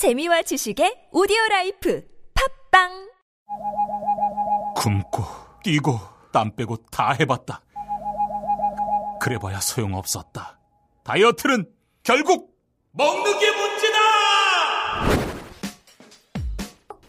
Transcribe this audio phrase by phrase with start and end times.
[0.00, 2.02] 재미와 지식의 오디오 라이프
[2.70, 3.10] 팟빵
[4.74, 5.22] 굶고
[5.62, 6.00] 뛰고
[6.32, 7.60] 땀 빼고 다 해봤다.
[9.20, 10.58] 그래봐야 소용없었다.
[11.04, 11.66] 다이어트는
[12.02, 12.58] 결국
[12.92, 13.98] 먹는 게 문제다!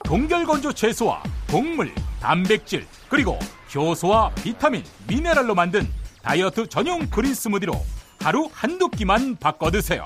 [0.04, 3.40] 동결건조 채소와 곡물, 단백질, 그리고
[3.74, 5.88] 효소와 비타민, 미네랄로 만든
[6.22, 7.72] 다이어트 전용 그린 스무디로
[8.20, 10.06] 하루 한두 끼만 바꿔 드세요.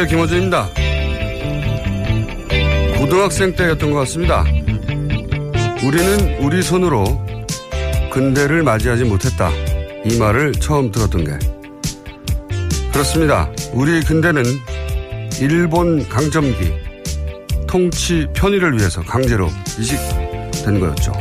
[0.00, 0.06] 안녕하세요.
[0.06, 0.68] 김호준입니다.
[2.98, 4.44] 고등학생 때였던 것 같습니다.
[5.84, 7.04] 우리는 우리 손으로
[8.10, 9.50] 근대를 맞이하지 못했다.
[10.06, 11.32] 이 말을 처음 들었던 게.
[12.92, 13.50] 그렇습니다.
[13.74, 14.42] 우리 근대는
[15.40, 16.72] 일본 강점기,
[17.66, 21.12] 통치 편의를 위해서 강제로 이식된 거였죠.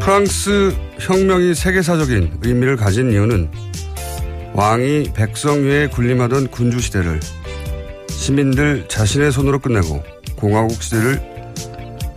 [0.00, 3.50] 프랑스 혁명이 세계사적인 의미를 가진 이유는
[4.54, 7.20] 왕이 백성 위에 군림하던 군주 시대를
[8.08, 10.02] 시민들 자신의 손으로 끝내고
[10.36, 11.20] 공화국 시대를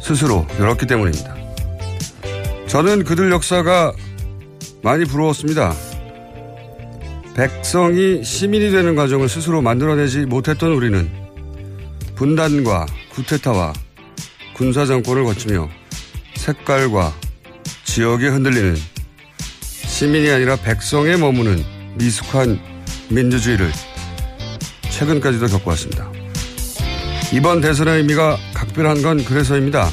[0.02, 1.36] 스스로 열었기 때문입니다.
[2.68, 3.94] 저는 그들 역사가
[4.84, 5.74] 많이 부러웠습니다.
[7.36, 11.10] 백성이 시민이 되는 과정을 스스로 만들어내지 못했던 우리는
[12.16, 13.74] 분단과 구테타와
[14.56, 15.70] 군사정권을 거치며
[16.36, 17.14] 색깔과
[17.86, 18.76] 지역에 흔들리는
[19.88, 22.60] 시민이 아니라 백성에 머무는 미숙한
[23.10, 23.72] 민주주의를
[24.92, 26.12] 최근까지도 겪어왔습니다.
[27.34, 29.90] 이번 대선의 의미가 각별한 건 그래서입니다.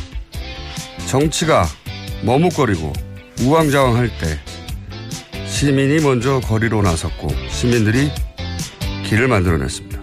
[1.09, 1.67] 정치가
[2.25, 2.93] 머뭇거리고
[3.41, 4.39] 우왕좌왕할 때
[5.47, 8.11] 시민이 먼저 거리로 나섰고 시민들이
[9.07, 10.01] 길을 만들어냈습니다.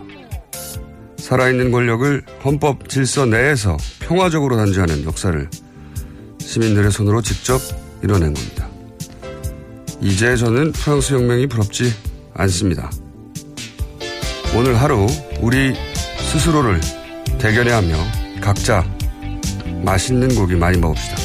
[1.18, 5.50] 살아있는 권력을 헌법 질서 내에서 평화적으로 단지하는 역사를
[6.40, 7.62] 시민들의 손으로 직접
[8.04, 8.59] 이뤄낸 겁니다.
[10.02, 11.94] 이제 저는 프랑스 혁명이 부럽지
[12.34, 12.90] 않습니다.
[14.56, 15.08] 오늘 하루
[15.42, 15.74] 우리
[16.32, 16.80] 스스로를
[17.38, 17.96] 대견해 하며
[18.42, 18.86] 각자
[19.84, 21.18] 맛있는 고기 많이 먹읍시다.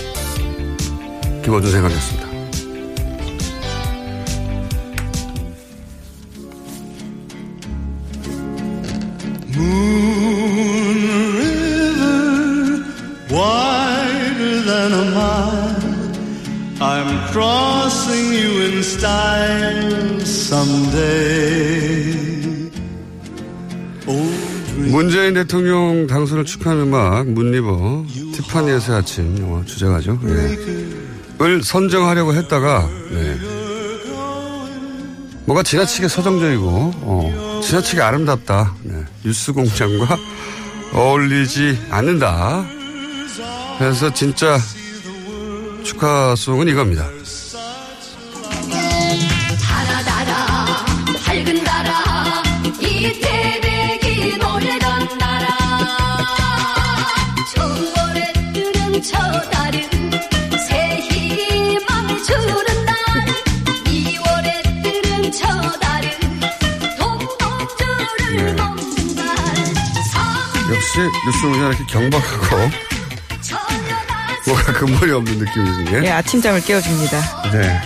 [1.43, 2.24] 김어준 생각이었습니다.
[24.91, 30.19] 문재인 대통령 당선을 축하하는 음악 문리버 티파니에서의 아침 영화 주제가죠.
[30.23, 30.57] 네.
[31.41, 33.39] 을 선정하려고 했다가 네.
[35.47, 38.75] 뭐가 지나치게 서정적이고 어, 지나치게 아름답다.
[38.83, 39.05] 네.
[39.25, 40.17] 뉴스 공장과
[40.95, 42.65] 어울리지 않는다.
[43.79, 44.59] 그래서 진짜
[45.83, 47.07] 축하송은 이겁니다.
[71.25, 72.71] 뉴스는 이렇게 경박하고
[74.47, 77.51] 뭐가 근본이 없는 느낌이 드는 예, 아침잠을 깨워줍니다.
[77.53, 77.81] 네.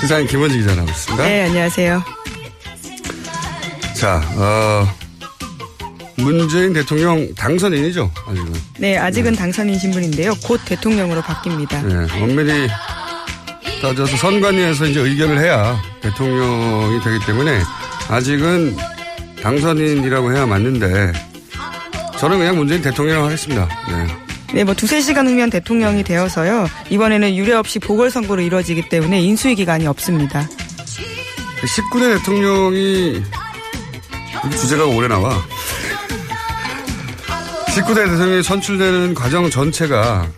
[0.00, 1.24] 세상에 김원지 기자 나오셨습니다.
[1.24, 2.02] 네, 안녕하세요.
[3.94, 4.88] 자, 어,
[6.16, 8.52] 문재인 대통령 당선인이죠, 아직은.
[8.78, 10.34] 네, 아직은 당선인 신 분인데요.
[10.44, 11.84] 곧 대통령으로 바뀝니다.
[11.86, 12.68] 네, 엄밀히
[13.80, 17.60] 따져서 선관위에서 이제 의결을 해야 대통령이 되기 때문에
[18.08, 18.76] 아직은
[19.42, 21.12] 당선인이라고 해야 맞는데
[22.18, 23.68] 저는 그냥 문재인 대통령 하겠습니다.
[23.88, 24.06] 네.
[24.54, 26.68] 네, 뭐 두세 시간 후면 대통령이 되어서요.
[26.90, 30.46] 이번에는 유례 없이 보궐선거로 이루어지기 때문에 인수위 기간이 없습니다.
[31.62, 33.22] 19대 대통령이
[34.50, 35.42] 주제가 오래 나와.
[37.74, 40.28] 19대 대통령이 선출되는 과정 전체가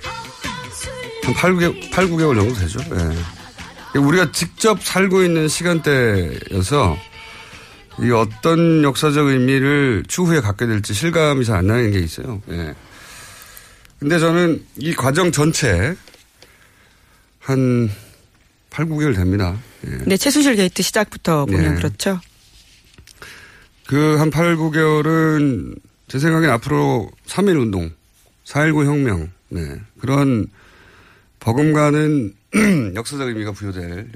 [1.25, 2.78] 한 8, 9개월, 8, 9개월 정도 되죠.
[3.94, 3.98] 예.
[3.98, 6.96] 우리가 직접 살고 있는 시간대여서
[8.00, 12.42] 이 어떤 역사적 의미를 추후에 갖게 될지 실감이 잘 안 나는 게 있어요.
[12.50, 12.75] 예.
[13.98, 15.96] 근데 저는 이 과정 전체
[17.40, 17.90] 한
[18.70, 19.56] 8, 9개월 됩니다.
[19.86, 19.90] 예.
[20.06, 21.75] 네, 최순실 게이트 시작부터 보면 네.
[21.76, 22.20] 그렇죠.
[23.86, 25.76] 그 한 8, 9개월은
[26.14, 27.90] 제 생각엔 앞으로 3.1 운동,
[28.44, 29.81] 4.19 혁명, 네.
[29.99, 30.46] 그런
[31.40, 32.32] 버금가는
[32.94, 34.12] 역사적 의미가 부여될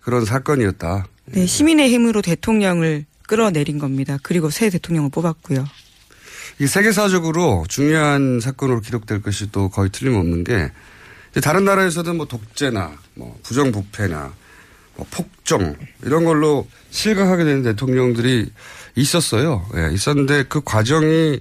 [0.00, 1.06] 그런 사건이었다.
[1.26, 4.18] 네, 시민의 힘으로 대통령을 끌어내린 겁니다.
[4.24, 5.64] 그리고 새 대통령을 뽑았고요.
[6.58, 10.72] 이 세계사적으로 중요한 사건으로 기록될 것이 또 거의 틀림없는 게
[11.40, 14.34] 다른 나라에서는 뭐 독재나 뭐 부정부패나
[14.96, 18.50] 뭐 폭정 이런 걸로 실각하게 되는 대통령들이
[18.96, 19.64] 있었어요.
[19.76, 21.40] 예, 있었는데 그 과정이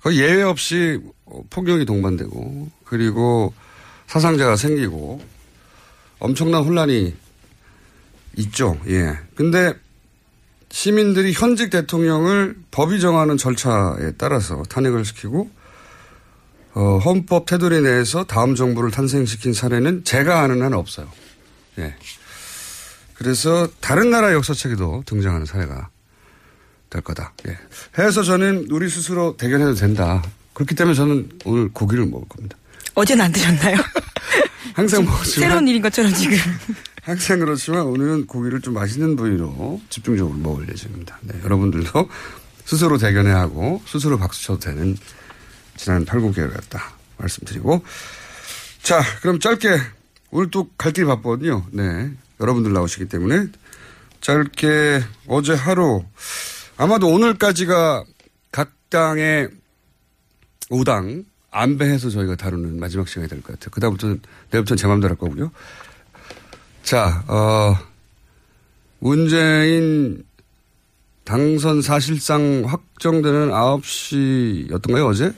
[0.00, 1.00] 거의 예외 없이
[1.50, 3.54] 폭력이 동반되고 그리고
[4.06, 5.20] 사상자가 생기고
[6.18, 7.14] 엄청난 혼란이
[8.36, 8.78] 있죠.
[8.88, 9.18] 예.
[9.34, 9.74] 근데
[10.70, 15.50] 시민들이 현직 대통령을 법이 정하는 절차에 따라서 탄핵을 시키고
[16.74, 21.08] 어, 헌법 테두리 내에서 다음 정부를 탄생시킨 사례는 제가 아는 한 없어요.
[21.78, 21.94] 예.
[23.14, 25.88] 그래서 다른 나라 역사책에도 등장하는 사례가
[26.94, 27.32] 될 거다.
[27.48, 27.58] 예.
[27.98, 30.22] 해서 저는 우리 스스로 대견해도 된다.
[30.54, 32.56] 그렇기 때문에 저는 오늘 고기를 먹을 겁니다.
[32.94, 33.76] 어제는 안 드셨나요?
[34.74, 36.38] 항상 먹었지만 새로운 일인 것처럼 지금.
[37.02, 41.18] 항상 그렇지만 오늘은 고기를 좀 맛있는 부위로 집중적으로 먹을 예정입니다.
[41.22, 42.08] 네, 여러분들도
[42.64, 44.96] 스스로 대견해 하고 스스로 박수 쳐도 되는
[45.76, 47.84] 지난 8, 9개월 같다 말씀드리고
[48.82, 49.68] 자 그럼 짧게
[50.30, 51.66] 오늘 또 갈 길이 바쁘거든요.
[51.72, 53.48] 네 여러분들 나오시기 때문에
[54.22, 56.04] 짧게 어제 하루
[56.76, 58.04] 아마도 오늘까지가
[58.50, 59.48] 각 당의
[60.70, 63.70] 5당 안배해서 저희가 다루는 마지막 시간이 될 것 같아요.
[63.70, 65.52] 그다음부터는 내일부터는 제 마음대로 할 거고요.
[66.82, 67.76] 자, 어,
[68.98, 70.24] 문재인
[71.24, 75.32] 당선 사실상 확정되는 9시였던가요, 어제?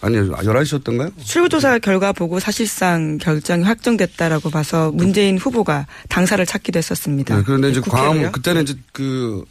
[0.00, 1.12] 아니요, 11시였던가요?
[1.24, 7.36] 출구조사 결과 보고 사실상 결정이 확정됐다라고 봐서 문재인 후보가 당사를 찾기도 했었습니다.
[7.36, 7.80] 네, 그런데 이제.
[7.80, 9.44] 광화문, 그때는 이제 그,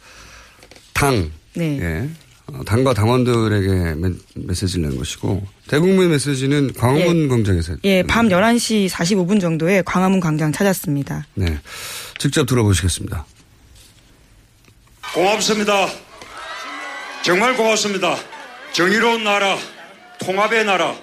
[0.98, 1.30] 당.
[1.54, 1.78] 네.
[1.80, 2.08] 예.
[2.46, 7.28] 어, 당과 당원들에게 메, 메시지를 낸 것이고, 대국민 메시지는 광화문 예.
[7.28, 7.76] 광장에서.
[7.84, 11.26] 예, 밤 11시 45분 정도에 광화문 광장 찾았습니다.
[11.34, 11.58] 네.
[12.18, 13.26] 직접 들어보시겠습니다.
[15.14, 15.88] 고맙습니다.
[17.22, 18.16] 정말 고맙습니다.
[18.72, 19.56] 정의로운 나라,
[20.18, 20.96] 통합의 나라,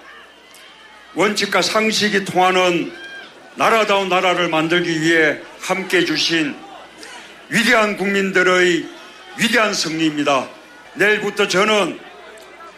[1.16, 2.92] 원칙과 상식이 통하는
[3.56, 6.56] 나라다운 나라를 만들기 위해 함께 해주신
[7.50, 8.95] 위대한 국민들의
[9.38, 10.48] 위대한 승리입니다.
[10.96, 12.00] 내일부터 저는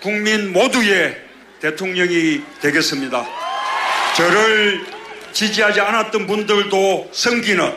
[0.01, 1.21] 국민 모두의
[1.59, 3.27] 대통령이 되겠습니다.
[4.15, 4.85] 저를
[5.33, 7.75] 지지하지 않았던 분들도 섬기는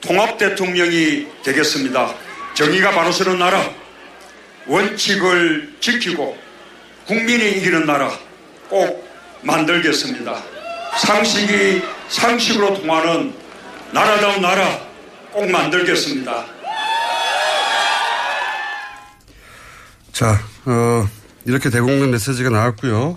[0.00, 2.14] 통합 대통령이 되겠습니다.
[2.54, 3.70] 정의가 바로 서는 나라,
[4.66, 6.36] 원칙을 지키고
[7.06, 8.10] 국민이 이기는 나라
[8.68, 9.08] 꼭
[9.42, 10.42] 만들겠습니다.
[10.98, 13.32] 상식이 상식으로 통하는
[13.92, 14.80] 나라다운 나라
[15.32, 16.59] 꼭 만들겠습니다.
[20.20, 21.08] 자, 어,
[21.46, 23.16] 이렇게 대국민 메시지가 나왔고요.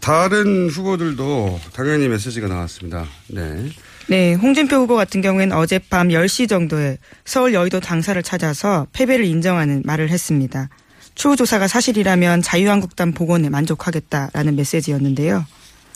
[0.00, 3.04] 다른 후보들도 당연히 메시지가 나왔습니다.
[3.26, 3.68] 네.
[4.06, 6.96] 네, 홍준표 후보 같은 경우에는 어젯밤 10시 정도에
[7.26, 10.70] 서울 여의도 당사를 찾아서 패배를 인정하는 말을 했습니다.
[11.14, 15.44] 추후 조사가 사실이라면 자유한국당 복원에 만족하겠다라는 메시지였는데요.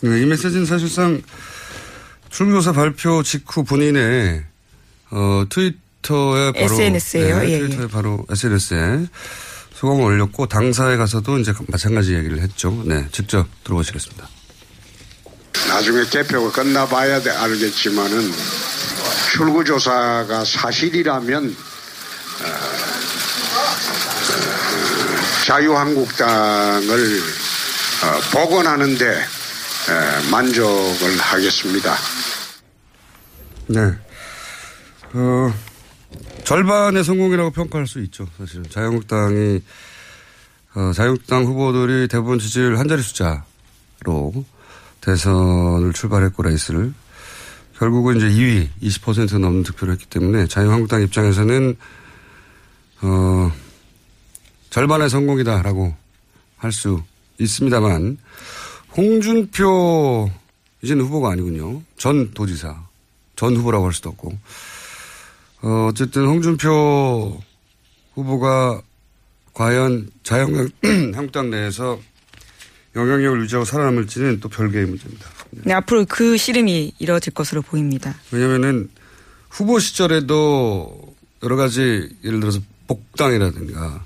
[0.03, 1.23] 네, 이 메시지는 사실상
[2.29, 4.45] 출구조사 발표 직후 본인의
[5.11, 7.39] 어, 트위터에 바로 SNS예요.
[7.39, 9.07] 네, 예, 트위터에 바로 SNS에
[9.83, 12.71] 소감을 올렸고 당사에 가서도 이제 마찬가지 얘기를 했죠.
[12.87, 14.29] 네, 직접 들어보시겠습니다.
[15.69, 18.31] 나중에 개표가 끝나봐야 돼- 알겠지만은
[19.33, 21.57] 출구조사가 사실이라면
[22.43, 22.53] 어, 어,
[25.47, 27.21] 자유한국당을
[28.05, 31.97] 어, 복원하는데 에, 만족을 하겠습니다.
[33.67, 33.81] 네.
[35.15, 35.53] 어,
[36.45, 38.27] 절반의 성공이라고 평가할 수 있죠.
[38.39, 39.61] 사실은 자유한국당이
[40.75, 44.45] 어, 자유한국당 후보들이 대부분 지지율 한 자리 숫자로
[45.01, 46.93] 대선을 출발했고 레이스를
[47.79, 51.77] 결국은 이제 2위 20% 넘는 득표를 했기 때문에 자유한국당 입장에서는
[53.03, 53.53] 어,
[54.71, 55.95] 절반의 성공이다라고
[56.57, 57.03] 할 수
[57.39, 58.19] 있습니다만
[58.97, 60.31] 홍준표
[60.83, 61.83] 이제는 후보가 아니군요.
[61.97, 62.83] 전 도지사
[63.37, 64.39] 전 후보라고 할 수도 없고
[65.63, 67.41] 어, 어쨌든 홍준표
[68.15, 68.83] 후보가
[69.55, 71.99] 과연 자유한국당 내에서
[72.95, 75.27] 영향력을 유지하고 살아남을지는 또 별개의 문제입니다.
[75.51, 78.15] 네, 앞으로 그 씨름이 이뤄질 것으로 보입니다.
[78.31, 78.91] 왜냐면은
[79.51, 84.05] 후보 시절에도 여러 가지 예를 들어서 복당이라든가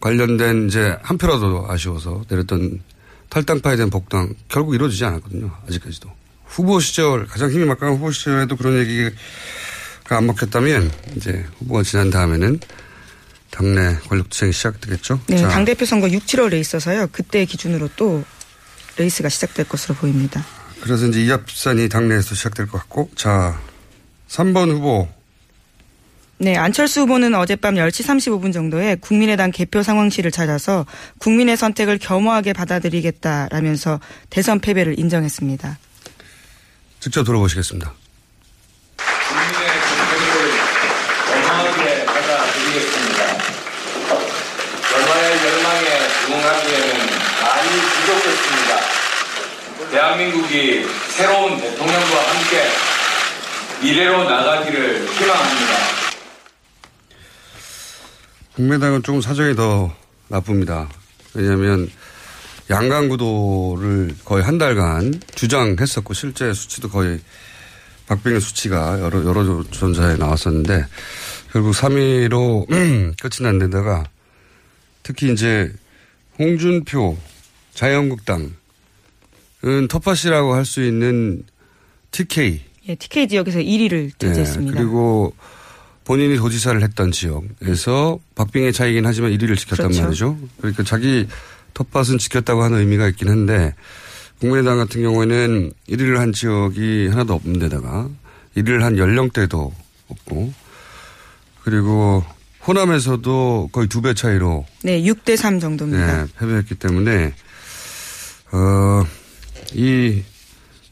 [0.00, 2.82] 관련된 이제 한 표라도 아쉬워서 내렸던
[3.28, 5.50] 탈당파에 대한 복당 결국 이루어지지 않았거든요.
[5.68, 6.10] 아직까지도.
[6.44, 9.10] 후보 시절 가장 힘이 막강한 후보 시절에도 그런 얘기가
[10.14, 12.60] 안 먹혔다면 이제 후보가 지난 다음에는
[13.50, 15.20] 당내 권력 투쟁이 시작되겠죠.
[15.28, 17.08] 네, 자, 당대표 선거 6, 7월에 있어서요.
[17.12, 18.24] 그때 기준으로 또
[18.96, 20.44] 레이스가 시작될 것으로 보입니다.
[20.80, 23.58] 그래서 이제 이합집산이 당내에서 시작될 것 같고 자
[24.28, 25.08] 3번 후보
[26.38, 30.84] 네, 안철수 후보는 어젯밤 10시 35분 정도에 국민의당 개표 상황실을 찾아서
[31.18, 35.78] 국민의 선택을 겸허하게 받아들이겠다라면서 대선 패배를 인정했습니다.
[37.00, 37.90] 직접 들어보시겠습니다.
[39.28, 40.50] 국민의 선택을
[41.26, 43.24] 겸허하게 받아들이겠습니다.
[44.94, 47.06] 얼마의 열망에 부응하기에는
[47.42, 49.90] 많이 부족했습니다.
[49.90, 52.62] 대한민국이 새로운 대통령과 함께
[53.82, 55.76] 미래로 나가기를 희망합니다.
[58.54, 59.94] 국민의당은 조금 사정이 더
[60.28, 60.88] 나쁩니다.
[61.34, 61.90] 왜냐하면
[62.70, 67.20] 양강구도를 거의 한 달간 주장했었고 실제 수치도 거의
[68.06, 70.86] 박빙의 수치가 여러 여러 전사에 나왔었는데
[71.52, 72.66] 결국 3위로
[73.20, 74.04] 끝이 난 데다가
[75.02, 75.72] 특히 이제
[76.38, 77.16] 홍준표
[77.76, 78.52] 자유한국당은
[79.88, 81.42] 터파시라고 할 수 있는
[82.10, 84.72] TK 예, TK 지역에서 1위를 차지했습니다.
[84.72, 85.34] 네, 그리고
[86.04, 90.02] 본인이 도지사를 했던 지역에서 박빙의 차이긴 하지만 1위를 지켰단 그렇죠.
[90.02, 90.38] 말이죠.
[90.58, 91.26] 그러니까 자기
[91.74, 93.74] 텃밭은 지켰다고 하는 의미가 있긴 한데
[94.40, 98.08] 국민의당 같은 경우에는 1위를 한 지역이 하나도 없는 데다가
[98.56, 99.72] 1위를 한 연령대도
[100.08, 100.52] 없고
[101.64, 102.24] 그리고
[102.66, 106.24] 호남에서도 거의 두 배 차이로 네, 6대 3 정도입니다.
[106.24, 107.34] 네, 패배했기 때문에
[108.52, 109.02] 어,
[109.74, 110.22] 이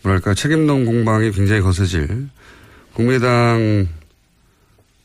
[0.02, 2.28] 뭐랄까 책임론 공방이 굉장히 거세질
[2.94, 3.88] 국민의당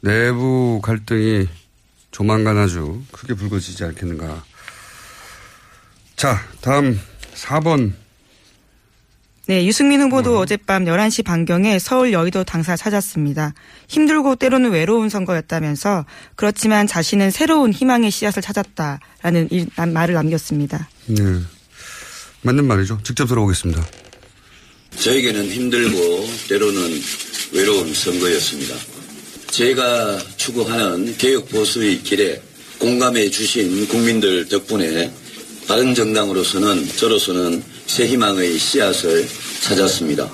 [0.02, 1.48] 내부 갈등이
[2.12, 4.44] 조만간 아주 크게 불거지지 않겠는가.
[6.16, 7.00] 자, 다음
[7.36, 7.94] 4번.
[9.48, 13.54] 네, 유승민 후보도 어젯밤 11시 반경에 서울 여의도 당사 찾았습니다.
[13.88, 20.88] 힘들고 때로는 외로운 선거였다면서 그렇지만 자신은 새로운 희망의 씨앗을 찾았다라는 일- 말을 남겼습니다.
[21.08, 21.24] 네.
[22.42, 23.00] 맞는 말이죠.
[23.04, 23.86] 직접 들어보겠습니다.
[24.98, 27.02] 저에게는 힘들고 때로는
[27.52, 28.76] 외로운 선거였습니다.
[29.52, 32.42] 제가 추구하는 개혁 보수의 길에
[32.78, 35.12] 공감해 주신 국민들 덕분에
[35.68, 39.28] 바른 정당으로서는 저로서는 새 희망의 씨앗을
[39.62, 40.32] 찾았습니다.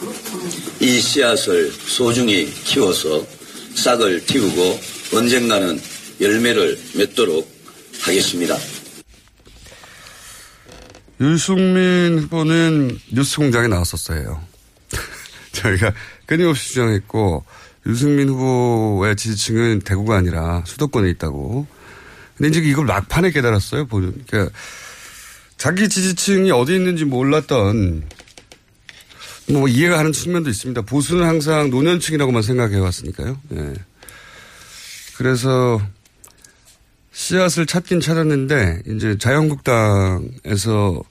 [0.79, 3.25] 이 씨앗을 소중히 키워서
[3.75, 4.79] 싹을 틔우고
[5.13, 5.81] 언젠가는
[6.21, 7.50] 열매를 맺도록
[8.01, 8.57] 하겠습니다.
[11.22, 14.41] 유승민 후보는 뉴스 공장에 나왔었어요.
[15.53, 15.93] 저희가
[16.25, 17.45] 끊임없이 주장했고,
[17.86, 21.67] 유승민 후보의 지지층은 대구가 아니라 수도권에 있다고.
[22.36, 23.88] 근데 이제 이걸 막판에 깨달았어요.
[23.88, 24.50] 그러니까
[25.57, 28.03] 자기 지지층이 어디 있는지 몰랐던,
[29.48, 30.81] 뭐 이해가 가는 측면도 있습니다.
[30.81, 33.39] 보수는 항상 노년층이라고만 생각해 왔으니까요.
[33.55, 33.74] 예.
[35.17, 35.79] 그래서
[37.15, 41.01] 씨앗을 찾긴 찾았는데 이제 자유한국당에서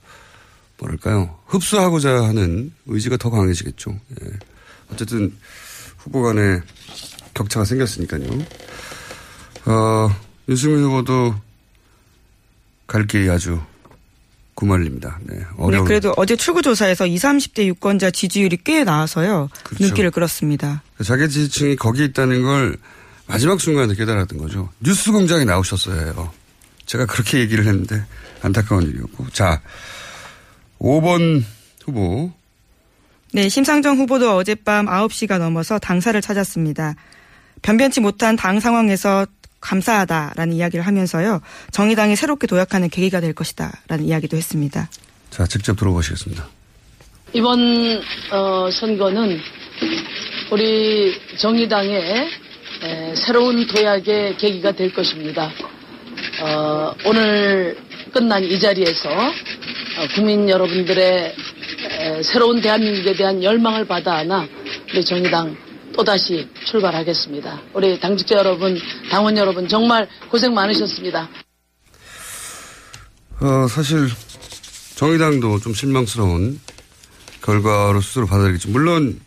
[0.79, 3.99] 뭐랄까요 흡수하고자 하는 의지가 더 강해지겠죠.
[4.23, 4.31] 예.
[4.93, 5.35] 어쨌든
[5.97, 6.61] 후보 간에
[7.33, 8.23] 격차가 생겼으니까요.
[9.65, 10.15] 어,
[10.47, 11.35] 유승민 후보도
[12.87, 13.59] 갈 길이 아주
[14.53, 15.19] 구말립니다.
[15.23, 15.87] 네, 네, 어려운.
[15.87, 19.49] 그래도 어제 출구조사에서 20, 30대 유권자 지지율이 꽤 나와서요.
[19.65, 19.85] 그렇죠.
[19.85, 20.83] 눈길을 끌었습니다.
[21.03, 22.77] 자기 지지층이 거기 있다는 걸
[23.27, 24.69] 마지막 순간에 깨달았던 거죠.
[24.81, 26.33] 뉴스 공장에 나오셨어야 해요.
[26.87, 28.05] 제가 그렇게 얘기를 했는데
[28.43, 29.31] 안타까운 일이었고.
[29.31, 29.61] 자,
[30.79, 31.43] 5번
[31.85, 32.33] 후보.
[33.33, 36.95] 네, 심상정 후보도 어젯밤 9시가 넘어서 당사를 찾았습니다.
[37.63, 39.27] 변변치 못한 당 상황에서
[39.61, 41.41] 감사하다라는 이야기를 하면서요.
[41.73, 44.91] 정의당이 새롭게 도약하는 계기가 될 것이다라는 이야기도 했습니다.
[45.31, 46.47] 자, 직접 들어보시겠습니다.
[47.33, 47.59] 이번
[48.31, 49.41] 어, 선거는
[50.53, 52.44] 우리 정의당의
[52.85, 55.51] 에, 새로운 도약의 계기가 될 것입니다.
[56.43, 57.79] 어, 오늘
[58.13, 61.35] 끝난 이 자리에서 어, 국민 여러분들의
[61.91, 64.47] 에, 새로운 대한민국에 대한 열망을 받아 안아
[64.93, 65.57] 우리 정의당
[65.95, 67.63] 또다시 출발하겠습니다.
[67.73, 68.79] 우리 당직자 여러분,
[69.11, 71.29] 당원 여러분 정말 고생 많으셨습니다.
[73.41, 74.09] 어, 사실
[74.97, 76.61] 정의당도 좀 실망스러운
[77.43, 78.71] 결과로 스스로 받아들이겠죠.
[78.71, 79.21] 물론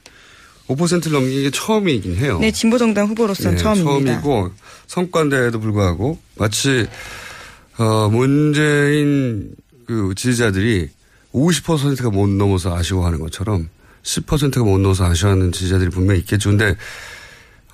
[0.67, 2.39] 5%를 넘긴 게 처음이긴 해요.
[2.39, 4.21] 네, 진보정당 후보로서는 네, 처음입니다.
[4.21, 4.51] 처음이고
[4.87, 6.87] 성과인데도 불구하고 마치
[7.77, 9.55] 어, 문재인
[9.85, 10.89] 그 지지자들이
[11.33, 13.69] 50%가 못 넘어서 아쉬워하는 것처럼
[14.03, 16.49] 10%가 못 넘어서 아쉬워하는 지지자들이 분명히 있겠죠.
[16.49, 16.75] 근데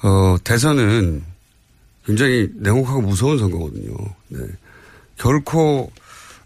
[0.03, 1.23] 어, 대선은
[2.05, 3.95] 굉장히 냉혹하고 무서운 선거거든요.
[4.27, 4.39] 네.
[5.17, 5.91] 결코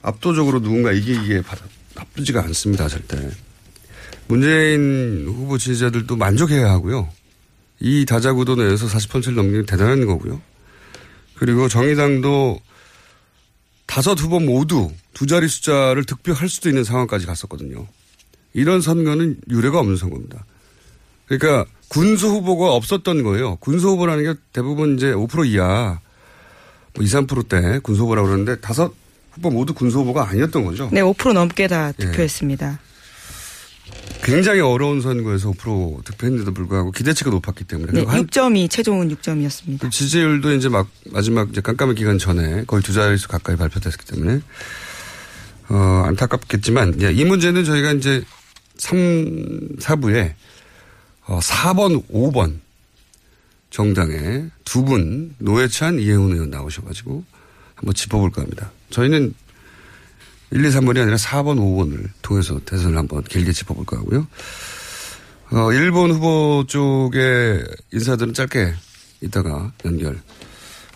[0.02, 1.42] 압도적으로 누군가 이기기에
[1.96, 2.88] 나쁘지가 않습니다.
[2.88, 3.18] 절대.
[4.28, 7.10] 문재인 후보 지지자들도 만족해야 하고요.
[7.80, 10.42] 이 다자구도 내에서 40%를 넘기는 대단한 거고요.
[11.36, 12.60] 그리고 정의당도
[13.86, 17.88] 다섯 후보 모두 두 자리 숫자를 득표할 수도 있는 상황까지 갔었거든요.
[18.54, 20.46] 이런 선거는 유례가 없는 선거입니다.
[21.28, 23.56] 그러니까 군수 후보가 없었던 거예요.
[23.58, 26.00] 군수 후보라는 게 대부분 이제 5% 이하,
[26.96, 28.94] 뭐 2, 3%대 군수 후보라고 그러는데 다섯
[29.32, 30.90] 후보 모두 군수 후보가 아니었던 거죠.
[30.92, 32.72] 네, 5% 넘게 다 득표했습니다.
[32.72, 32.88] 예.
[34.24, 37.94] 굉장히 어려운 선거에서 5% 득표했는데도 불구하고 기대치가 높았기 때문에.
[37.94, 39.80] 네, 6점이 최종은 6점이었습니다.
[39.80, 44.42] 그 지지율도 이제 막 마지막 이제 깜깜한 기간 전에 거의 두 자릿수 가까이 발표됐기 때문에
[45.70, 48.24] 어, 안타깝겠지만 이 문제는 저희가 이제
[48.78, 50.34] 3, 4부에
[51.26, 52.60] 어, 4번, 5번
[53.70, 57.24] 정당에 두 분 노회찬, 이혜훈 의원 나오셔가지고
[57.76, 58.72] 한번 짚어볼까 합니다.
[58.90, 59.34] 저희는
[60.52, 64.28] 1, 2, 3번이 아니라 4번, 5번을 통해서 대선을 한번 길게 짚어볼까 하고요.
[65.52, 68.74] 어, 일본 후보 쪽의 인사들은 짧게
[69.22, 70.20] 이따가 연결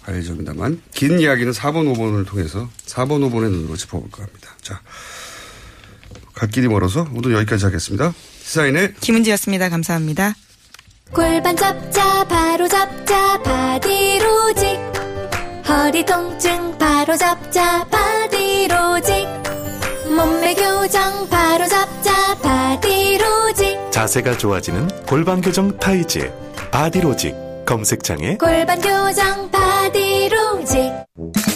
[0.03, 4.49] 할 예정입니다만 긴 이야기는 4번, 5번을 통해서 4번, 5번의 눈으로 짚어볼까 합니다.
[4.61, 4.81] 자,
[6.33, 8.13] 갈 길이 멀어서 오늘 여기까지 하겠습니다.
[8.43, 9.69] 시사인의 김은지였습니다.
[9.69, 10.33] 감사합니다.
[11.11, 14.79] 골반 잡자 바로 잡자 바디로직
[15.67, 19.40] 허리 통증 바로 잡자 바디로직
[20.15, 26.31] 몸매 교정 바로 잡자 바디로직 자세가 좋아지는 골반 교정 타이즈
[26.71, 30.91] 바디로직 검색창에 골반 교정 바디로직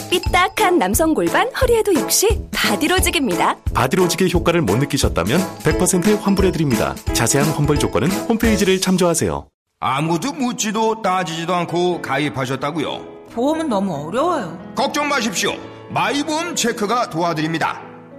[0.10, 3.58] 삐딱한 남성 골반 허리에도 역시 바디로직입니다.
[3.74, 6.96] 바디로직의 효과를 못 느끼셨다면 100% 환불해드립니다.
[7.13, 9.48] 자세한 환불 조건은 홈페이지를 참조하세요.
[9.80, 13.15] 아무도 묻지도 따지지도 않고 가입하셨다고요?
[13.34, 14.58] 보험은 너무 어려워요.
[14.76, 15.54] 걱정 마십시오.
[15.89, 17.82] 마이보험 체크가 도와드립니다.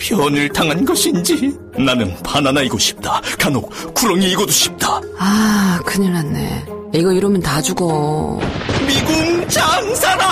[0.00, 3.20] 변을 당한 것인지 나는 바나나이고 싶다.
[3.38, 5.00] 간혹 구렁이이고도 싶다.
[5.18, 6.64] 아 큰일 났네.
[6.94, 8.40] 이거 이러면 다 죽어.
[8.86, 10.28] 미궁 장사랑!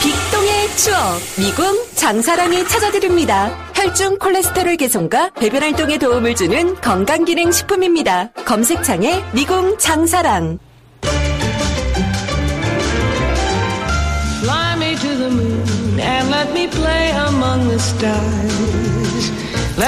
[0.00, 3.50] 빅동의 추억 미궁 장사랑이 찾아드립니다.
[3.74, 8.30] 혈중 콜레스테롤 개선과 배변 활동에 도움을 주는 건강기능 식품입니다.
[8.46, 10.58] 검색창에 미궁 장사랑.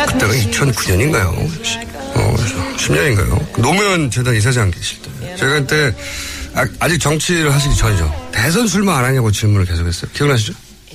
[0.06, 1.26] 그때가 me 2009년인가요?
[2.14, 2.36] 어,
[2.76, 3.60] 10년인가요?
[3.60, 5.36] 노무현 재단 이사장 계실 때.
[5.36, 5.94] 제가 그때
[6.54, 8.28] 아직 정치를 하시기 전이죠.
[8.32, 10.10] 대선 출마 안 하냐고 질문을 계속했어요.
[10.12, 10.52] 기억나시죠?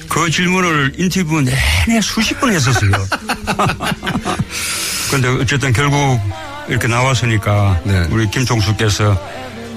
[0.10, 2.92] 그 질문을 인터뷰 내내 수십 번 했었어요.
[5.10, 6.20] 그런데 어쨌든 결국
[6.68, 8.06] 이렇게 나왔으니까 네.
[8.12, 9.18] 우리 김총수께서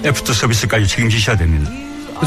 [0.05, 1.71] 애프터 서비스까지 책임지셔야 됩니다.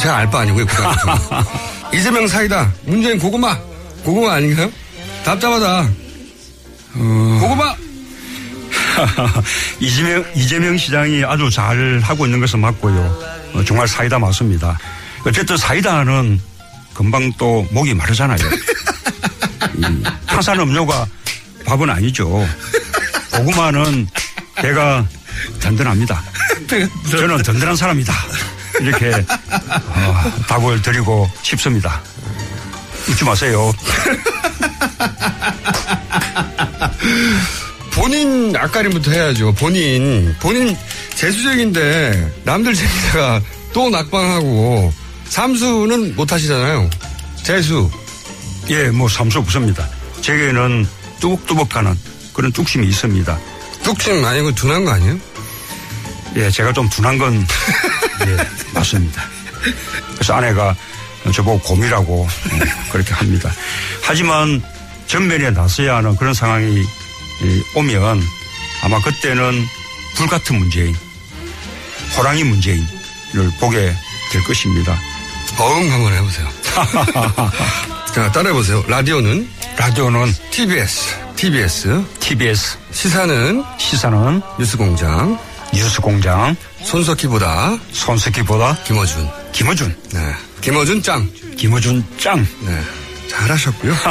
[0.00, 0.66] 제가 알 바 아니고요.
[1.92, 2.72] 이재명 사이다.
[2.84, 3.56] 문재인 고구마.
[4.04, 4.70] 고구마 아닌가요?
[5.24, 5.90] 답답하다.
[6.94, 7.38] 어...
[7.40, 7.74] 고구마.
[9.80, 13.00] 이재명, 이재명 시장이 아주 잘 하고 있는 것은 맞고요.
[13.54, 14.78] 어, 정말 사이다 맞습니다.
[15.26, 16.40] 어쨌든 사이다는
[16.94, 18.38] 금방 또 목이 마르잖아요.
[19.76, 21.06] 이 탄산 음료가
[21.64, 22.46] 밥은 아니죠.
[23.32, 24.08] 고구마는
[24.56, 25.06] 배가
[25.60, 26.22] 든든합니다.
[27.10, 28.12] 저는 든든한 사람이다.
[28.80, 32.00] 이렇게 어, 답을 드리고 싶습니다.
[33.08, 33.72] 웃지 마세요.
[37.92, 39.52] 본인 앞가림부터 해야죠.
[39.54, 40.76] 본인 본인
[41.14, 43.40] 재수쟁인데 남들 재기다가
[43.72, 44.92] 또 낙방하고
[45.24, 46.88] 삼수는 못 하시잖아요.
[47.42, 47.90] 재수.
[48.70, 49.88] 예, 뭐 삼수 없습니다.
[50.20, 50.86] 제게는
[51.20, 51.98] 뚜벅뚜벅하는
[52.32, 53.38] 그런 뚝심이 있습니다.
[53.82, 55.18] 뚝심 아니고 둔한 거 아니에요?
[56.36, 57.46] 예, 제가 좀 둔한 건
[58.26, 58.36] 예,
[58.74, 59.22] 맞습니다.
[60.14, 60.74] 그래서 아내가
[61.34, 63.50] 저보고 곰이라고 예, 그렇게 합니다.
[64.02, 64.62] 하지만
[65.06, 66.78] 전면에 나서야 하는 그런 상황이
[67.42, 68.22] 예, 오면
[68.82, 69.66] 아마 그때는
[70.16, 70.94] 불같은 문재인,
[72.16, 72.86] 호랑이 문재인을
[73.60, 73.94] 보게
[74.32, 74.98] 될 것입니다.
[75.58, 76.48] 어음 한번 해보세요.
[78.14, 78.84] 자, 따라해보세요.
[78.88, 79.48] 라디오는?
[79.76, 81.16] 라디오는 TBS.
[81.36, 82.04] TBS.
[82.20, 82.78] TBS.
[82.92, 83.64] 시사는?
[83.78, 84.42] 시사는?
[84.58, 85.38] 뉴스공장.
[85.72, 86.56] 뉴스공장.
[86.82, 87.78] 손석희보다?
[87.92, 88.76] 손석희보다?
[88.84, 89.28] 김어준.
[89.52, 89.96] 김어준.
[90.12, 90.20] 네.
[90.60, 91.28] 김어준 짱.
[91.56, 92.46] 김어준 짱.
[92.64, 92.80] 네.
[93.28, 93.94] 잘하셨고요.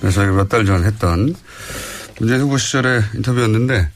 [0.00, 1.34] 네, 저희가 몇 달 전 했던
[2.18, 3.88] 문재인 후보 시절의 인터뷰였는데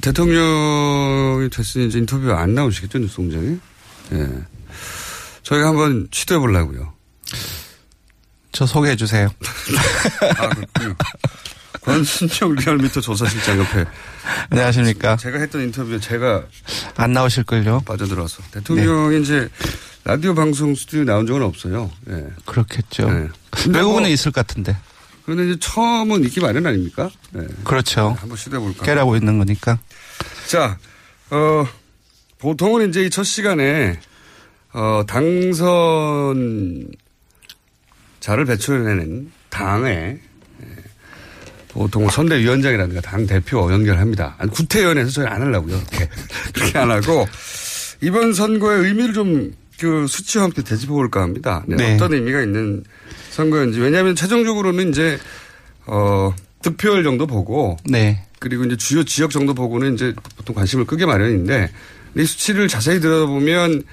[0.00, 3.56] 대통령이 됐으니 이제 인터뷰 안 나오시겠죠 뉴스 공장에?
[4.12, 4.28] 예.
[5.42, 6.92] 저희가 한번 시도해 보려고요.
[8.52, 9.28] 저 소개해 주세요.
[10.38, 10.94] 아, 그렇군요.
[11.82, 13.86] 권순정 리얼미터 조사실장 옆에.
[14.50, 15.16] 안녕하십니까.
[15.16, 16.44] 제가 했던 인터뷰에 제가.
[16.96, 17.82] 안 나오실걸요?
[17.86, 18.42] 빠져들어서.
[18.50, 19.20] 대통령이 네.
[19.22, 19.48] 이제
[20.04, 21.90] 라디오 방송 스튜디오 나온 적은 없어요.
[22.10, 22.26] 예.
[22.44, 23.10] 그렇겠죠.
[23.10, 23.28] 네.
[23.68, 24.76] 외국은 뭐, 있을 것 같은데.
[25.28, 27.10] 그런데 이제 처음은 있기 마련 아닙니까?
[27.32, 27.46] 네.
[27.62, 28.16] 그렇죠.
[28.18, 28.82] 한번 시도해 볼까요?
[28.82, 29.78] 깨라고 있는 거니까.
[30.46, 30.78] 자,
[31.28, 31.66] 어,
[32.38, 34.00] 보통은 이제 이 첫 시간에,
[34.72, 36.88] 어, 당선
[38.20, 40.18] 자를 배출해내는 당의
[41.68, 44.38] 보통 선대위원장이라든가 당 대표 연결합니다.
[44.50, 45.76] 구태위원회에서 저희 안 하려고요.
[45.76, 46.08] 이렇게.
[46.54, 47.28] 그렇게 안 하고
[48.00, 51.62] 이번 선거의 의미를 좀 그 수치와 함께 되짚어 볼까 합니다.
[51.66, 51.76] 네.
[51.76, 51.94] 네.
[51.94, 52.84] 어떤 의미가 있는
[53.30, 53.80] 선거인지.
[53.80, 55.18] 왜냐하면 최종적으로는 이제
[55.86, 58.24] 어 득표율 정도 보고 네.
[58.40, 61.70] 그리고 이제 주요 지역 정도 보고는 이제 보통 관심을 끄게 마련인데
[62.16, 63.84] 이 수치를 자세히 들어보면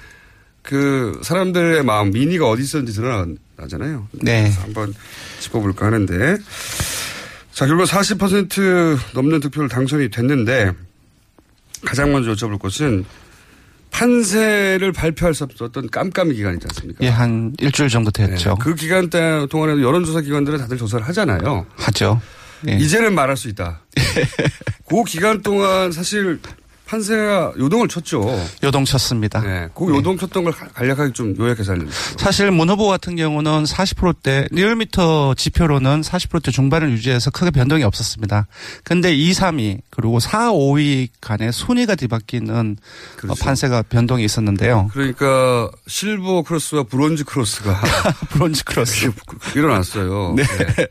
[0.62, 4.08] 그 사람들의 마음 민의가 어디 있었는지 드러나잖아요.
[4.22, 4.50] 네.
[4.62, 4.92] 한번
[5.38, 6.36] 짚어볼까 하는데
[7.52, 10.72] 자 결국 40% 넘는 득표를 당선이 됐는데
[11.84, 13.04] 가장 먼저 여쭤볼 것은
[13.90, 17.04] 판세를 발표할 수 없었던 깜깜이 기간 있지 않습니까?
[17.04, 18.50] 예, 한 일주일 정도 됐죠.
[18.50, 21.66] 네, 그 기간 동안에도 여론조사 기관들은 다들 조사를 하잖아요.
[21.76, 22.20] 하죠.
[22.68, 22.76] 예.
[22.76, 23.80] 이제는 말할 수 있다.
[24.88, 26.38] 그 기간 동안 사실
[26.86, 28.24] 판세가 요동을 쳤죠.
[28.62, 29.40] 요동 쳤습니다.
[29.40, 29.68] 네.
[29.74, 32.16] 그 요동 쳤던 걸 간략하게 좀 요약해서 알려주세요.
[32.18, 38.46] 사실 문 후보 같은 경우는 40%대, 리얼미터 지표로는 40%대 중반을 유지해서 크게 변동이 없었습니다.
[38.84, 42.76] 근데 2, 3위, 그리고 4, 5위 간의 순위가 뒤바뀌는
[43.16, 43.44] 그렇죠.
[43.44, 44.88] 판세가 변동이 있었는데요.
[44.92, 47.80] 그러니까 실버 크로스와 브론즈 크로스가.
[48.30, 49.10] 브론즈 크로스.
[49.56, 50.34] 일어났어요.
[50.36, 50.44] 네.
[50.44, 50.86] 네.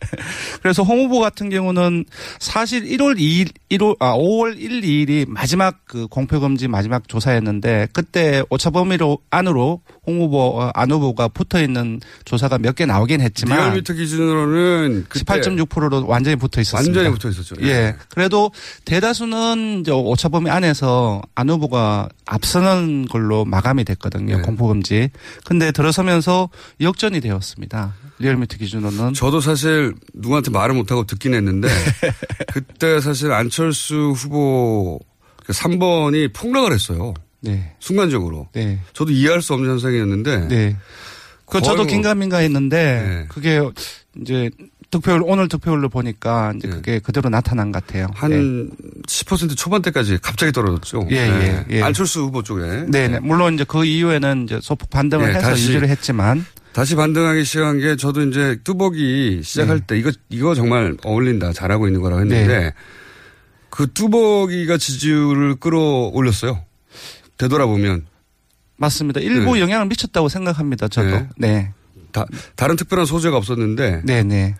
[0.62, 2.03] 그래서 홍 후보 같은 경우는
[2.39, 8.69] 사실 1월 2일, 1월, 아, 5월 1, 2일이 마지막 그 공표금지 마지막 조사였는데 그때 오차
[8.71, 13.93] 범위로 안으로 홍 후보 어, 안 후보가 붙어 있는 조사가 몇 개 나오긴 했지만 리얼미터
[13.93, 16.99] 기준으로는 18.6%로 완전히 붙어 있었습니다.
[16.99, 17.55] 완전히 붙어 있었죠.
[17.61, 17.67] 예.
[17.67, 17.95] 예.
[18.09, 18.51] 그래도
[18.83, 24.37] 대다수는 이제 오차 범위 안에서 안 후보가 앞서는 걸로 마감이 됐거든요.
[24.37, 24.41] 네.
[24.41, 25.09] 공표검지.
[25.45, 26.49] 근데 들어서면서
[26.81, 27.93] 역전이 되었습니다.
[28.19, 29.13] 리얼미터 기준으로는.
[29.13, 31.67] 저도 사실 누구한테 말을 못하고 듣긴 했는데
[32.53, 34.99] 그때 사실 안철수 후보
[35.53, 37.13] 3번이 그 폭락을 했어요.
[37.41, 37.73] 네.
[37.79, 38.47] 순간적으로.
[38.53, 38.79] 네.
[38.93, 40.47] 저도 이해할 수 없는 현상이었는데.
[40.47, 40.75] 네.
[41.45, 43.25] 그 저도 뭐 긴가민가 했는데 네.
[43.29, 43.62] 그게
[44.19, 44.49] 이제
[44.89, 46.75] 득표율 오늘 득표율로 보니까 이제 네.
[46.75, 48.08] 그게 그대로 나타난 것 같아요.
[48.13, 48.75] 한 네.
[49.08, 51.08] 10% 초반대까지 갑자기 떨어졌죠.
[51.12, 51.65] 예, 네.
[51.69, 51.81] 예, 예.
[51.84, 52.86] 안철수 후보 쪽에.
[52.88, 53.19] 네, 네.
[53.19, 57.79] 물론 이제 그 이후에는 이제 소폭 반등을 네, 해서 다시, 유지를 했지만 다시 반등하기 시작한
[57.79, 59.86] 게 저도 이제 뚜벅이 시작할 네.
[59.88, 62.73] 때 이거 이거 정말 어울린다 잘하고 있는 거라고 했는데 네.
[63.75, 66.63] 그 뚜벅이가 지지율을 끌어올렸어요.
[67.38, 68.05] 되돌아보면.
[68.77, 69.19] 맞습니다.
[69.19, 69.59] 일부 네.
[69.59, 70.88] 영향을 미쳤다고 생각합니다.
[70.88, 71.09] 저도.
[71.09, 71.27] 네.
[71.38, 71.73] 네.
[72.13, 74.03] 다, 다른 특별한 소재가 없었는데.
[74.05, 74.55] 네네.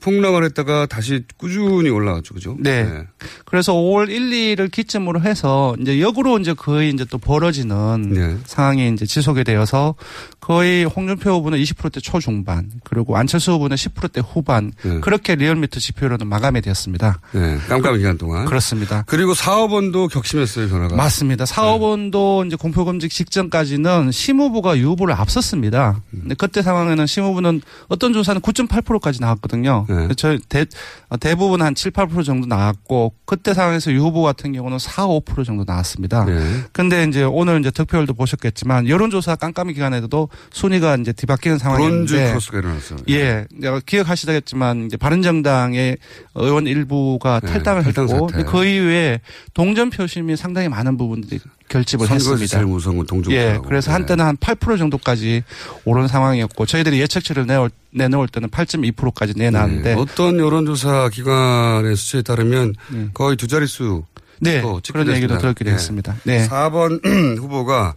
[0.00, 2.56] 폭락을 했다가 다시 꾸준히 올라갔죠, 그죠?
[2.58, 3.04] 네.
[3.44, 8.36] 그래서 5월 1, 2를 기점으로 해서 이제 역으로 이제 거의 이제 또 벌어지는 네.
[8.44, 9.94] 상황이 이제 지속이 되어서
[10.40, 17.20] 거의 홍준표 후보는 20%대 초중반 그리고 안철수 후보는 10%대 후반 그렇게 리얼미터 지표로는 마감이 되었습니다.
[17.32, 17.58] 네.
[17.68, 18.44] 깜깜이 기간 동안.
[18.46, 19.04] 그렇습니다.
[19.06, 20.96] 그리고 사업원도 격심했어요, 변화가.
[20.96, 21.44] 맞습니다.
[21.44, 26.00] 사업원도 이제 공표검증 직전까지는 심 후보가 유 후보를 앞섰습니다.
[26.10, 29.86] 근데 그때 상황에는 심 후보는 어떤 조사는 9.8%까지 나왔거든요.
[30.16, 30.66] 저희 대,
[31.08, 35.44] 어, 대부분 한 7, 8% 정도 나왔고 그때 상황에서 유 후보 같은 경우는 4, 5%
[35.44, 36.26] 정도 나왔습니다.
[36.72, 42.58] 근데 이제 오늘 이제 득표율도 보셨겠지만 여론조사 깜깜이 기간에도 순위가 이제 뒤바뀌는 브론즈 상황인데 크로스가
[42.58, 42.98] 일어났어요.
[43.10, 45.98] 예, 이제 기억하시겠지만 이제 바른정당의
[46.34, 48.44] 의원 일부가 탈당을 네, 탈당 했고 사태.
[48.44, 49.20] 그 이후에
[49.54, 52.58] 동전 표심이 상당히 많은 부분들이 결집을 했습니다.
[52.64, 53.32] 건 동조표라고.
[53.32, 55.42] 예, 그래서 한때는 한 8% 정도까지
[55.84, 60.00] 오른 상황이었고 저희들이 예측치를 내올, 내놓을 때는 8.2%까지 내놨는데 네.
[60.00, 62.74] 어떤 여론조사 기관의 수치에 따르면
[63.14, 64.04] 거의 두 자릿수.
[64.40, 65.38] 네, 또 그런 얘기도 찍히겠습니다.
[65.38, 66.16] 들었게 됐습니다.
[66.24, 66.46] 네.
[66.48, 67.00] 4번
[67.38, 67.94] 후보가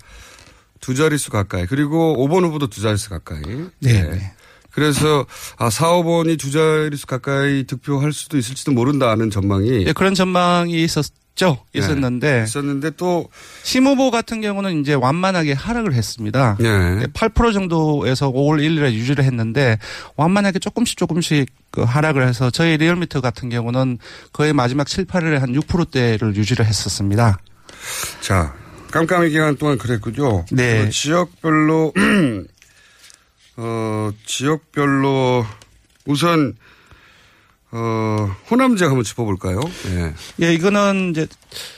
[0.79, 3.41] 두 자릿수 가까이 그리고 5번 후보도 두 자릿수 가까이.
[3.79, 4.33] 네, 네.
[4.71, 5.25] 그래서
[5.57, 11.05] 아 4, 5번이 두 자릿수 가까이 득표할 수도 있을지도 모른다는 전망이 예, 그런 전망이 있었
[11.41, 11.57] 죠.
[11.73, 13.29] 있었는데 있었는데 또
[13.63, 16.57] 심 후보 같은 경우는 이제 완만하게 하락을 했습니다.
[16.59, 16.67] 네.
[17.13, 19.77] 8% 정도에서 5월 1일에 유지를 했는데
[20.17, 23.97] 완만하게 조금씩 조금씩 그 하락을 해서 저희 리얼미터 같은 경우는
[24.33, 27.39] 거의 마지막 7, 8일에 한 6%대를 유지를 했었습니다.
[28.19, 28.53] 자,
[28.91, 30.45] 깜깜이 기간 동안 그랬군요.
[30.51, 30.85] 네.
[30.85, 31.93] 그 지역별로,
[33.57, 35.45] 어, 지역별로
[36.05, 36.55] 우선,
[37.71, 39.59] 어, 호남지역 한번 짚어볼까요?
[39.87, 40.13] 예.
[40.41, 41.27] 예, 이거는 이제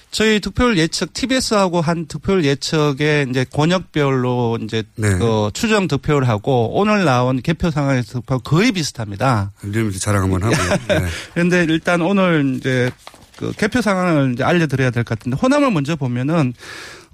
[0.09, 5.09] 저희 득표율 예측 TBS하고 한 득표율 예측에 이제 권역별로 이제 네.
[5.17, 9.51] 그 추정 득표를 하고 오늘 나온 개표 상황에서 득표 거의 비슷합니다.
[9.63, 10.55] 리얼미터 자랑 한번 하고.
[10.87, 11.05] 네.
[11.33, 12.91] 그런데 일단 오늘 이제
[13.37, 16.53] 그 개표 상황을 이제 알려드려야 될 것 같은데 호남을 먼저 보면은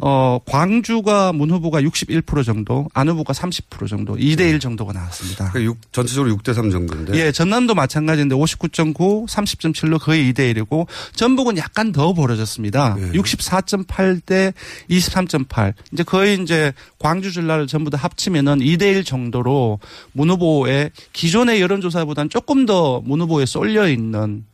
[0.01, 5.51] 어 광주가 문 후보가 61% 정도, 안 후보가 30% 정도, 2대 1 정도가 나왔습니다.
[5.51, 7.15] 그 육- 전체적으로 6대3 정도인데.
[7.17, 12.95] 예, 전남도 마찬가지인데 59.9, 30.7로 거의 2대 1이고 전북은 약간 더 벌어졌습니다.
[13.13, 14.53] 64.8대
[14.89, 15.73] 23.8.
[15.91, 19.79] 이제 거의 이제 광주 전라를 전부 다 합치면은 2대 1 정도로
[20.13, 24.45] 문 후보의 기존의 여론조사보다는 조금 더 문 후보에 쏠려 있는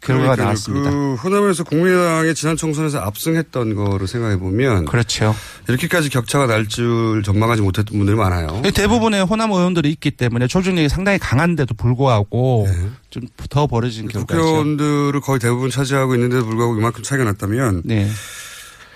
[0.00, 0.36] 결과가 그러니까요.
[0.44, 0.90] 나왔습니다.
[0.90, 4.81] 그 호남에서 국민의당의 지난 총선에서 압승했던 거를 생각해 보면.
[4.86, 5.34] 그렇죠.
[5.68, 8.62] 이렇게까지 격차가 날 줄 전망하지 못했던 분들이 많아요.
[8.74, 12.88] 대부분의 호남 의원들이 있기 때문에 조직력이 상당히 강한데도 불구하고 네.
[13.10, 14.26] 좀더 벌어진 결과죠.
[14.42, 18.08] 국회의원들을 거의 대부분 차지하고 있는데도 불구하고 이만큼 차이가 났다면 네.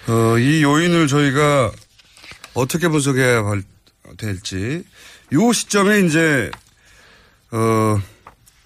[0.08, 1.72] 어, 이 요인을 저희가
[2.54, 3.62] 어떻게 분석해야 할-
[4.16, 4.84] 될지
[5.32, 6.50] 요 시점에 이제
[7.50, 8.00] 어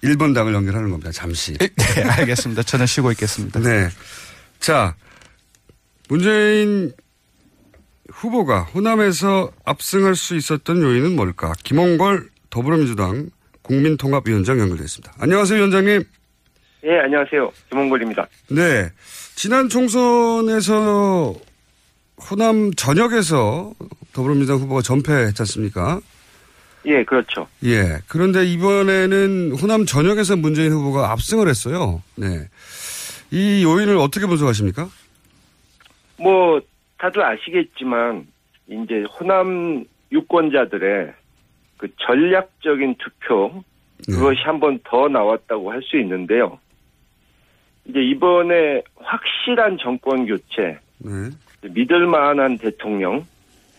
[0.03, 1.11] 1번 당을 연결하는 겁니다.
[1.11, 1.53] 잠시.
[1.57, 1.69] 네,
[2.03, 2.63] 알겠습니다.
[2.63, 3.59] 저는 쉬고 있겠습니다.
[3.59, 3.89] 네.
[4.59, 4.95] 자,
[6.09, 6.91] 문재인
[8.21, 11.53] 후보가 호남에서 압승할 수 있었던 요인은 뭘까?
[11.63, 13.29] 김홍걸 더불어민주당
[13.63, 15.13] 국민통합위원장 연결됐습니다.
[15.19, 16.03] 안녕하세요, 위원장님.
[16.83, 17.51] 예, 안녕하세요.
[17.69, 18.27] 김홍걸입니다.
[18.49, 18.89] 네.
[19.35, 21.33] 지난 총선에서
[22.29, 23.73] 호남 전역에서
[24.13, 25.99] 더불어민주당 후보가 전패했지 않습니까?
[26.85, 27.47] 예, 그렇죠.
[27.63, 28.01] 예.
[28.07, 32.03] 그런데 이번에는 호남 전역에서 문재인 후보가 압승을 했어요.
[32.15, 32.47] 네.
[33.31, 34.89] 이 요인을 어떻게 분석하십니까?
[36.17, 36.61] 뭐,
[37.01, 38.27] 다들 아시겠지만,
[38.67, 41.11] 이제 호남 유권자들의
[41.77, 43.63] 그 전략적인 투표,
[44.05, 46.59] 그것이 한 번 더 나왔다고 할 수 있는데요.
[47.85, 51.29] 이제 이번에 확실한 정권 교체, 네.
[51.63, 53.25] 믿을 만한 대통령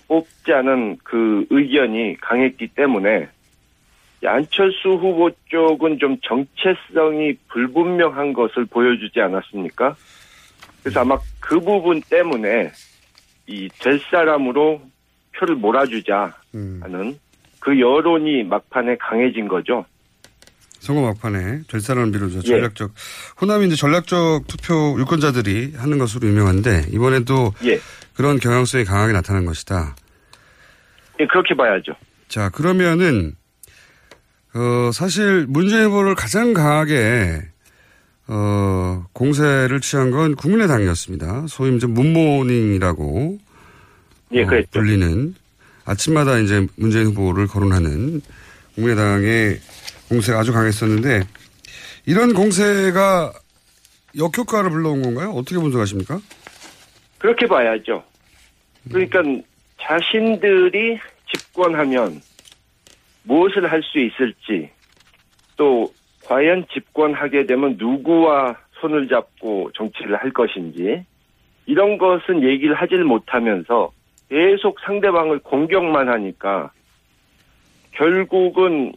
[0.09, 3.29] 뽑자는 그 의견이 강했기 때문에
[4.25, 9.95] 이 안철수 후보 쪽은 좀 정체성이 불분명한 것을 보여주지 않았습니까?
[10.83, 12.73] 그래서 아마 그 부분 때문에
[13.47, 14.83] 이 될 사람으로
[15.37, 17.19] 표를 몰아주자 하는
[17.61, 19.85] 그 여론이 막판에 강해진 거죠.
[20.81, 22.39] 선거 막판에 될 사람을 미루죠.
[22.45, 22.49] 예.
[22.49, 22.93] 전략적.
[23.41, 27.79] 호남이 이제 전략적 투표 유권자들이 하는 것으로 유명한데 이번에도 예.
[28.15, 29.95] 그런 경향성이 강하게 나타난 것이다.
[31.21, 31.93] 예, 그렇게 봐야죠.
[32.29, 33.35] 자, 그러면은,
[34.55, 37.43] 어, 사실 문재인 후보를 가장 강하게,
[38.29, 41.47] 어, 공세를 취한 건 국민의당이었습니다.
[41.49, 43.39] 소위 이제 문모닝이라고.
[44.33, 44.71] 예, 어, 그랬죠.
[44.73, 45.35] 불리는
[45.85, 48.21] 아침마다 이제 문재인 후보를 거론하는
[48.75, 49.59] 국민의당의
[50.09, 51.23] 공세가 아주 강했었는데
[52.07, 53.33] 이런 공세가
[54.17, 55.31] 역효과를 불러온 건가요?
[55.31, 56.21] 어떻게 분석하십니까?
[57.19, 58.05] 그렇게 봐야죠.
[58.91, 59.23] 그러니까
[59.81, 60.99] 자신들이
[61.35, 62.21] 집권하면
[63.25, 64.71] 무엇을 할 수 있을지
[65.57, 65.93] 또
[66.27, 71.05] 과연 집권하게 되면 누구와 손을 잡고 정치를 할 것인지
[71.67, 73.93] 이런 것은 얘기를 하질 못하면서
[74.29, 76.71] 계속 상대방을 공격만 하니까
[77.93, 78.93] 결국은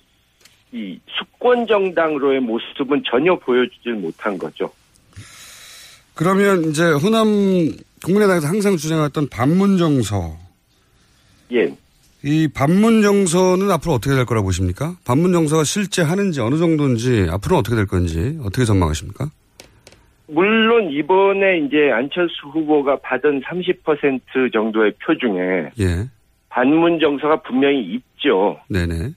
[0.71, 4.71] 이 수권 정당으로의 모습은 전혀 보여주질 못한 거죠.
[6.13, 7.71] 그러면 이제 호남
[8.03, 10.37] 국민의당에서 항상 주장했던 반문 정서.
[11.51, 11.73] 예.
[12.25, 14.95] 이 반문 정서는 앞으로 어떻게 될 거라고 보십니까?
[15.05, 19.29] 반문 정서가 실제 하는지 어느 정도인지 앞으로 어떻게 될 건지 어떻게 전망하십니까?
[20.27, 26.09] 물론 이번에 이제 안철수 후보가 받은 30% 정도의 표 중에 예.
[26.49, 28.59] 반문 정서가 분명히 있죠.
[28.69, 29.11] 네네.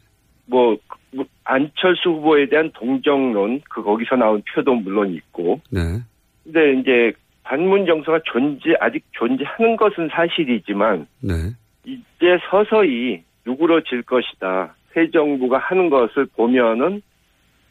[0.44, 0.77] 뭐
[1.11, 5.62] 뭐, 안철수 후보에 대한 동정론 그 거기서 나온 표도 물론 있고.
[5.71, 5.81] 네.
[6.44, 11.33] 근데 이제 반문 정서가 존재 아직 존재하는 것은 사실이지만 네.
[11.88, 14.74] 이제 서서히 누그러질 것이다.
[14.92, 17.01] 새 정부가 하는 것을 보면은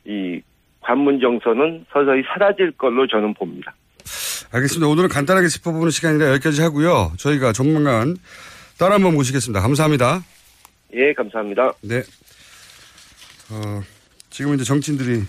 [0.05, 0.41] 이
[0.81, 3.75] 관문 정서는 서서히 사라질 걸로 저는 봅니다.
[4.51, 4.87] 알겠습니다.
[4.87, 7.11] 오늘은 간단하게 짚어보는 시간이라 여기까지 하고요.
[7.17, 8.05] 저희가 전문가
[8.79, 9.61] 따라 한번 모시겠습니다.
[9.61, 10.21] 감사합니다.
[10.93, 11.73] 예, 감사합니다.
[11.81, 11.97] 네.
[13.51, 13.81] 어,
[14.29, 15.23] 지금은 이제 정치인들이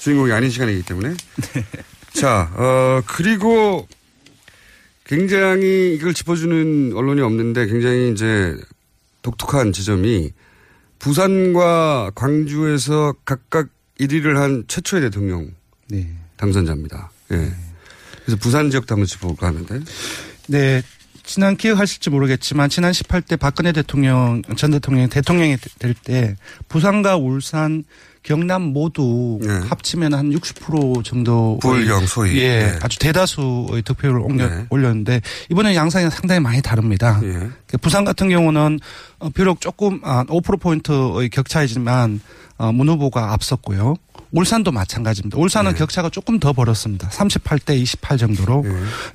[0.00, 1.10] 주인공이 아닌 시간이기 때문에.
[2.14, 3.86] 자, 어, 그리고
[5.10, 8.56] 굉장히 이걸 짚어주는 언론이 없는데 굉장히 이제
[9.22, 10.30] 독특한 지점이
[11.00, 15.50] 부산과 광주에서 각각 1위를 한 최초의 대통령
[16.36, 17.10] 당선자입니다.
[17.32, 17.52] 예.
[18.24, 19.80] 그래서 부산 지역도 한번 짚어볼까 하는데.
[20.46, 20.80] 네.
[21.24, 26.36] 지난 기억하실지 모르겠지만 지난 18대 박근혜 대통령 전 대통령이 대통령이 될 때
[26.68, 27.84] 부산과 울산
[28.22, 32.38] 경남 모두 합치면 한 60% 정도 부울경 소위.
[32.38, 32.78] 예, 네.
[32.82, 37.20] 아주 대다수의 득표율을 올려, 올렸는데 이번에 양상이 상당히 많이 다릅니다.
[37.66, 38.78] 그 부산 같은 경우는
[39.20, 42.20] 어, 비록 조금 아, 5% 포인트의 격차이지만
[42.58, 43.96] 어, 문 후보가 앞섰고요.
[44.32, 45.38] 울산도 마찬가지입니다.
[45.38, 47.08] 울산은 격차가 조금 더 벌었습니다.
[47.08, 48.64] 38대 28 정도로.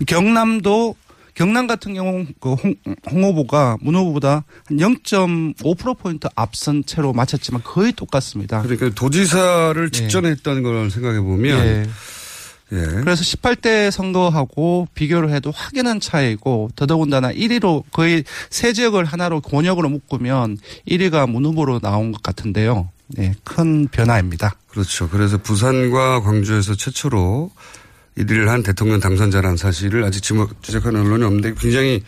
[0.07, 0.95] 경남도
[1.35, 2.75] 경남 같은 경우 그 홍,
[3.11, 8.61] 홍 후보가 문 후보보다 한 0.5%포인트 앞선 채로 마쳤지만 거의 똑같습니다.
[8.61, 11.65] 그러니까 도지사를 직전에 했다는 걸 생각해 보면.
[11.65, 11.85] 예.
[12.71, 12.77] 예.
[12.77, 20.57] 그래서 18대 선거하고 비교를 해도 확연한 차이고 더더군다나 1위로 거의 세 지역을 하나로 권역으로 묶으면
[20.87, 22.89] 1위가 문 후보로 나온 것 같은데요.
[23.07, 24.55] 네, 큰 변화입니다.
[24.67, 25.07] 그렇죠.
[25.09, 27.51] 그래서 부산과 광주에서 최초로
[28.17, 32.03] 1위를 한 대통령 당선자라는 사실을 아직 지적하는 언론이 없는데 굉장히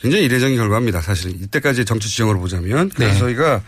[0.00, 1.00] 굉장히 이례적인 결과입니다.
[1.00, 3.18] 사실 이때까지 정치 지형으로 보자면 그래서 네.
[3.20, 3.62] 저희가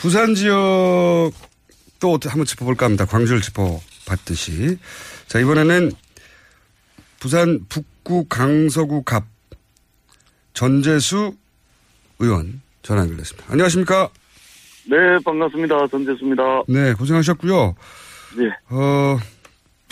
[0.00, 1.32] 부산 지역
[1.98, 3.06] 또 한번 짚어볼까 합니다.
[3.06, 4.78] 광주를 짚어봤듯이
[5.26, 5.92] 자 이번에는
[7.20, 9.24] 부산 북구 강서구 갑
[10.54, 11.34] 전재수
[12.18, 13.50] 의원 전화 연결됐습니다.
[13.50, 14.10] 안녕하십니까?
[14.90, 15.86] 네, 반갑습니다.
[15.86, 16.42] 전재수입니다.
[16.68, 17.74] 네, 고생하셨고요.
[18.36, 18.50] 네.
[18.70, 19.18] 어,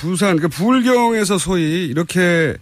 [0.01, 2.55] 부산, 그 부울경에서 소위 이렇게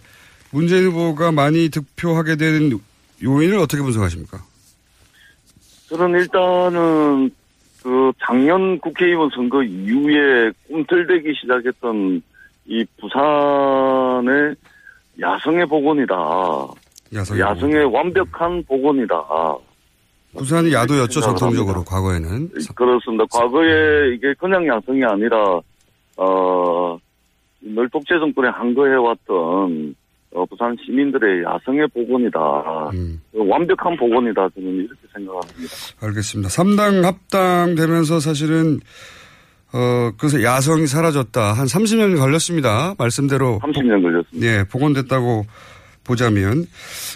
[0.51, 2.77] 문재인 후보가 많이 득표하게 되는
[3.23, 4.39] 요인을 어떻게 분석하십니까?
[5.87, 7.31] 저는 일단은
[7.81, 12.21] 그 작년 국회의원 선거 이후에 꿈틀대기 시작했던
[12.65, 14.55] 이 부산의
[15.21, 16.15] 야성의 복원이다.
[17.13, 19.15] 야성의 야성의 완벽한 복원이다.
[20.37, 22.51] 부산이 야도였죠, 전통적으로, 과거에는.
[22.75, 23.25] 그렇습니다.
[23.31, 25.59] 과거에 이게 그냥 야성이 아니라
[26.17, 26.99] 어,
[27.61, 29.95] 늘 독재 정권에 항거해왔던
[30.31, 32.39] 어, 부산 시민들의 야성의 복원이다.
[32.93, 33.19] 음.
[33.33, 34.49] 완벽한 복원이다.
[34.55, 35.73] 저는 이렇게 생각합니다.
[36.01, 36.49] 알겠습니다.
[36.49, 38.79] 3당 합당되면서 사실은,
[39.73, 41.53] 어, 그래서 야성이 사라졌다.
[41.53, 42.93] 한 30년 걸렸습니다.
[42.99, 43.59] 말씀대로.
[43.63, 44.47] 30년 걸렸습니다.
[44.47, 45.45] 예, 복원됐다고
[46.03, 46.65] 보자면.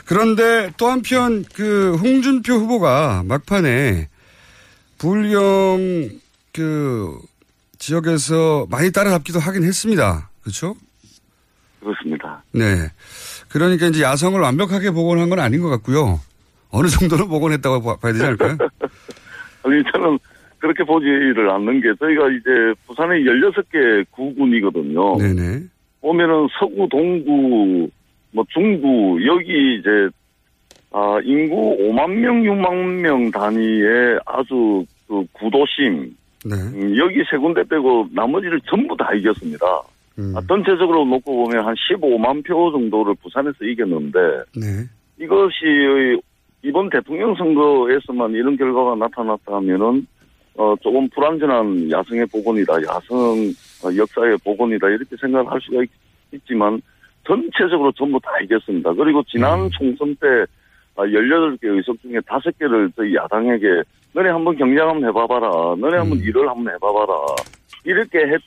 [0.05, 4.07] 그런데 또 한편 그 홍준표 후보가 막판에
[4.97, 6.09] 부울경
[6.51, 7.19] 그
[7.77, 10.29] 지역에서 많이 따라잡기도 하긴 했습니다.
[10.43, 10.75] 그렇죠?
[11.79, 12.41] 그렇습니다.
[12.53, 12.61] 네.
[13.49, 16.19] 그러니까 이제 야성을 완벽하게 복원한 건 아닌 것 같고요.
[16.71, 18.57] 어느 정도는 복원했다고 봐- 봐야 되지 않을까요?
[19.63, 20.17] 아니, 저는
[20.59, 22.49] 그렇게 보지를 않는 게 저희가 이제
[22.87, 25.17] 부산에 16개 구군이거든요.
[25.17, 25.63] 네네.
[26.01, 27.89] 보면은 서구, 동구,
[28.31, 29.89] 뭐 중구, 여기 이제,
[30.91, 36.15] 아, 인구 5만 명, 6만 명 단위의 아주 그 구도심.
[36.45, 36.55] 네.
[36.55, 39.65] 음, 여기 세 군데 빼고 나머지를 전부 다 이겼습니다.
[40.19, 40.33] 음.
[40.35, 44.19] 아, 전체적으로 놓고 보면 한 15만 표 정도를 부산에서 이겼는데,
[44.55, 44.65] 네.
[45.19, 46.21] 이것이
[46.63, 50.07] 이번 대통령 선거에서만 이런 결과가 나타났다 하면은
[50.55, 53.51] 어 조금 불완전한 야성의 복원이다, 야성
[53.83, 56.79] 어, 역사의 복원이다 이렇게 생각을 할 수가 있, 지만
[57.25, 58.93] 전체적으로 전부 다 이겼습니다.
[58.93, 60.27] 그리고 지난 총선 때
[60.95, 63.81] 아, 18개 의석 중에 5개를 저희 야당에게
[64.13, 67.13] 너네 한번 경쟁 한번 해봐봐라, 너네 한번 일을 한번 해봐봐라.
[67.83, 68.37] 이렇게 해,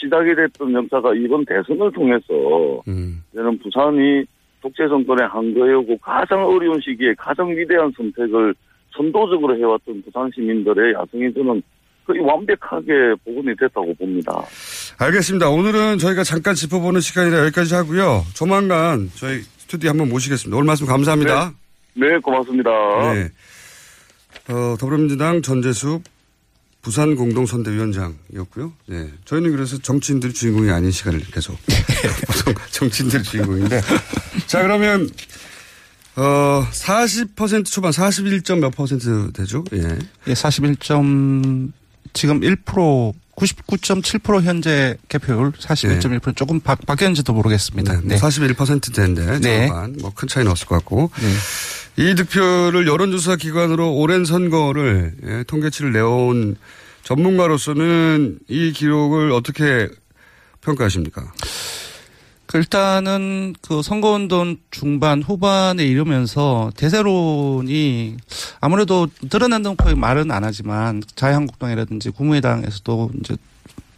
[0.00, 3.22] 시작이 됐던 역사가 이번 대선을 통해서 음.
[3.34, 4.24] 저는 부산이
[4.60, 8.54] 독재 정권에 한 거였고 가장 어려운 시기에 가장 위대한 선택을
[8.94, 11.62] 선도적으로 해왔던 부산 시민들의 야성이 저는
[12.06, 14.42] 거의 완벽하게 복원이 됐다고 봅니다.
[14.98, 15.50] 알겠습니다.
[15.50, 18.22] 오늘은 저희가 잠깐 짚어보는 시간이라 여기까지 하고요.
[18.34, 20.56] 조만간 저희 스튜디오 한번 모시겠습니다.
[20.56, 21.52] 오늘 말씀 감사합니다.
[21.94, 22.70] 네, 고맙습니다.
[23.12, 23.28] 네.
[24.48, 26.00] 어, 더불어민주당 전재수
[26.86, 28.72] 부산 공동선대위원장이었고요.
[28.86, 29.10] 네.
[29.24, 31.58] 저희는 그래서 정치인들이 주인공이 아닌 시간을 계속.
[32.28, 33.80] 보통 정치인들이 주인공인데.
[34.46, 35.10] 자, 그러면,
[36.14, 39.64] 어, 40% 초반, 41점 몇 퍼센트 되죠?
[39.72, 39.98] 예.
[40.28, 41.72] 예, 41점
[42.12, 48.00] 지금 1% 99.7% 현재 개표율 41.1% 조금 바, 바뀌었는지도 모르겠습니다.
[48.04, 48.16] 네.
[48.16, 49.66] 41%대인데 네.
[49.66, 51.10] 절반 뭐큰 차이는 없을 것 같고
[51.98, 56.56] 이 득표를 여론조사 기관으로 오랜 선거를 예, 통계치를 내온
[57.02, 59.88] 전문가로서는 이 기록을 어떻게
[60.60, 61.32] 평가하십니까?
[62.46, 68.16] 그 일단은 그 선거운동 중반 후반에 이르면서 대세론이
[68.60, 73.36] 아무래도 드러난다는 거의 말은 안 하지만 자유한국당이라든지 국민의당에서도 이제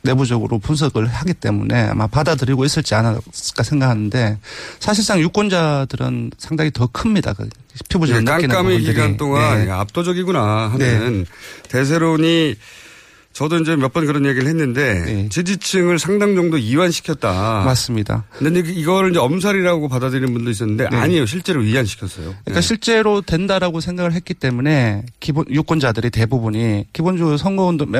[0.02, 4.38] 내부적으로 분석을 하기 때문에 아마 받아들이고 있을지 않았을까 생각하는데
[4.78, 7.32] 사실상 유권자들은 상당히 더 큽니다.
[7.32, 7.48] 그
[7.88, 8.94] 피부적으로 예, 느끼는 깜깜이 부분들이.
[8.94, 9.70] 기간 동안 네.
[9.70, 11.26] 압도적이구나 하는
[11.68, 12.54] 대세론이
[13.38, 17.60] 저도 이제 몇 번 그런 얘기를 했는데 지지층을 상당 정도 이완시켰다.
[17.60, 17.64] 네.
[17.66, 18.24] 맞습니다.
[18.36, 20.96] 근데 이걸 이제 엄살이라고 받아들이는 분도 있었는데 네.
[20.96, 21.24] 아니에요.
[21.24, 22.24] 실제로 이완시켰어요.
[22.24, 22.60] 그러니까 네.
[22.60, 27.92] 실제로 된다라고 생각을 했기 때문에 기본 유권자들이 대부분이 기본적으로 선거운동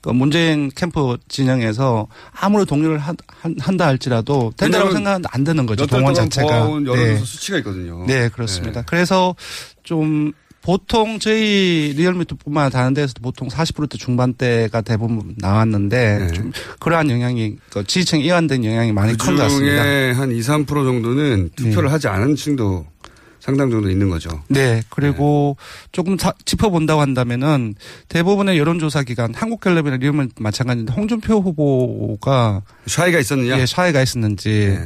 [0.00, 5.66] 그 문재인 캠프 진영에서 아무리 동료를 한, 한- 한다 할지라도 된다고 왜냐면 생각은 안 되는
[5.66, 5.86] 거죠.
[5.86, 6.46] 동원 자체가.
[6.64, 8.06] 모아온 여론조사 수치가 있거든요.
[8.06, 8.82] 네, 그렇습니다.
[8.86, 9.36] 그래서
[9.82, 10.32] 좀
[10.62, 18.20] 보통 저희 리얼미터뿐만 다른 데서도 보통 40%대 중반대가 대부분 나왔는데 좀 그러한 영향이 그 지지층
[18.20, 19.82] 이완된 영향이 많이 큰 것 같습니다.
[19.84, 20.08] 네.
[20.08, 22.86] 그중에 한 2, 3% 정도는 투표를 하지 않은 층도
[23.40, 24.42] 상당 정도 있는 거죠.
[24.48, 25.56] 네, 그리고
[25.92, 27.74] 조금 다 짚어본다고 한다면은
[28.08, 33.58] 대부분의 여론조사 기관, 한국갤럽이나 리움은 마찬가지인데 홍준표 후보가 shy가 있었느냐?
[33.58, 34.76] 예, shy가 있었는지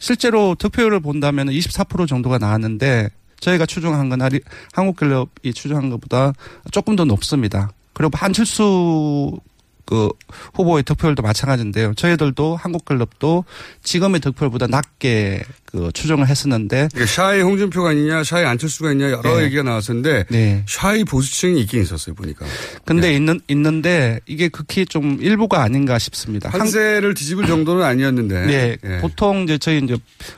[0.00, 3.10] 실제로 득표율을 본다면은 24% 정도가 나왔는데
[3.40, 4.40] 저희가 추정한 리-
[4.72, 6.32] 한국갤럽이 추정한 것보다
[6.72, 7.70] 조금 더 높습니다.
[7.92, 9.38] 그리고 안철수
[9.84, 10.10] 그
[10.54, 11.94] 후보의 득표율도 마찬가지인데요.
[11.94, 13.44] 저희들도 한국갤럽도
[13.82, 19.44] 지금의 득표율보다 낮게 그 추정을 했었는데 그러니까 shy 홍준표가 있냐, shy 안철수가 있냐 여러 네.
[19.44, 20.64] 얘기가 나왔었는데 네.
[20.66, 22.46] shy 보수층이 있긴 있었어요 보니까.
[22.86, 26.48] 근데 있는 있는데 이게 극히 좀 일부가 아닌가 싶습니다.
[26.48, 28.46] 한- 한세를 뒤집을 정도는 아니었는데.
[28.46, 28.76] 네.
[28.82, 28.98] 예.
[29.00, 29.96] 보통 이제 저희 이제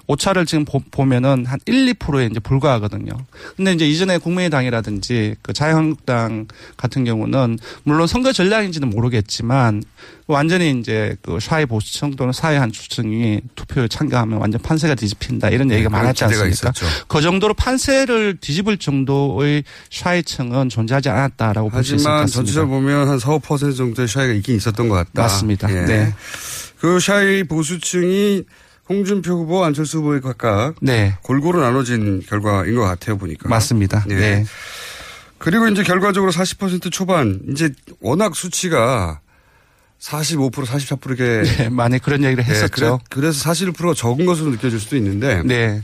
[0.08, 3.12] 오차를 지금 보, 보면은 한 1, 2%에 이제 불과하거든요.
[3.56, 9.84] 근데 이제 이전에 국민의당이라든지 그 자유한국당 같은 경우는 물론 선거 전략인지는 모르겠지만
[10.32, 15.70] 완전히 이제 그 샤이 보수층 또는 사회 한 추층이 투표에 참가하면 완전 판세가 뒤집힌다 이런
[15.70, 16.48] 얘기가 네, 많았지 않습니까?
[16.48, 16.86] 있었죠.
[17.08, 22.34] 그 정도로 판세를 뒤집을 정도의 샤이층은 존재하지 않았다라고 볼 수 있을 것 같습니다.
[22.34, 25.22] 전체적으로 보면 한 4, 5% 정도의 샤이가 있긴 있었던 것 같다.
[25.22, 25.70] 맞습니다.
[25.74, 25.84] 예.
[25.86, 26.14] 네.
[26.78, 28.44] 그 샤이 보수층이
[28.88, 31.14] 홍준표 후보, 안철수 후보에 각각 네.
[31.22, 33.48] 골고루 나눠진 결과인 것 같아요 보니까.
[33.48, 34.04] 맞습니다.
[34.10, 34.14] 예.
[34.14, 34.44] 네.
[35.38, 37.70] 그리고 이제 결과적으로 40% 초반 이제
[38.00, 39.20] 워낙 수치가
[40.00, 43.00] 45% 44% 이렇게 네, 많이 그런 얘기를 했었죠.
[43.10, 45.82] 그래, 서 41%가 적은 것으로 느껴질 수도 있는데 네.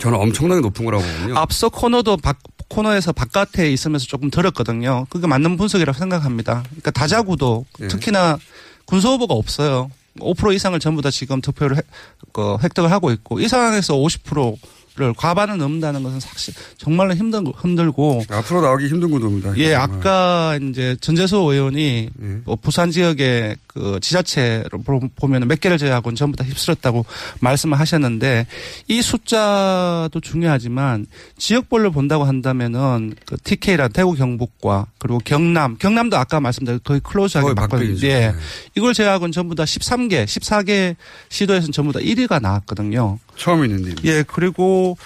[0.00, 1.38] 저는 엄청나게 높은 거라고 보거든요.
[1.38, 2.34] 앞서 코너도 바,
[2.68, 5.06] 코너에서 바깥에 있으면서 조금 들었거든요.
[5.08, 6.64] 그게 맞는 분석이라고 생각합니다.
[6.66, 7.88] 그러니까 다자구도 네.
[7.88, 8.38] 특히나
[8.84, 9.90] 군소 후보가 없어요.
[10.18, 11.86] 5% 이상을 전부 다 지금 투표를 획,
[12.32, 14.56] 그 획득을 하고 있고 이 상황에서 50%
[14.96, 19.54] 를 과반을 넘는다는 것은 사실 정말로 힘든 힘들고 앞으로 나오기 힘든 구도입니다.
[19.58, 19.98] 예, 정말.
[19.98, 22.26] 아까 이제 전재수 의원이 예.
[22.46, 24.80] 뭐 부산 지역의 그 지자체로
[25.16, 27.04] 보면 몇 개를 제외하고는 전부 다 휩쓸었다고
[27.40, 28.46] 말씀을 하셨는데
[28.88, 31.04] 이 숫자도 중요하지만
[31.36, 37.52] 지역별로 본다고 한다면은 그 TK란 대구 경북과 그리고 경남, 경남도 아까 말씀드린 거의 클로즈하게.
[37.54, 38.06] 박빙이죠.
[38.06, 38.28] 예.
[38.28, 38.34] 네.
[38.76, 40.96] 이걸 제외하고는 전부 다 13개, 14개
[41.28, 43.18] 시도에서는 전부 다 1위가 나왔거든요.
[43.36, 43.94] 처음 있는데.
[44.04, 44.96] 예, 그리고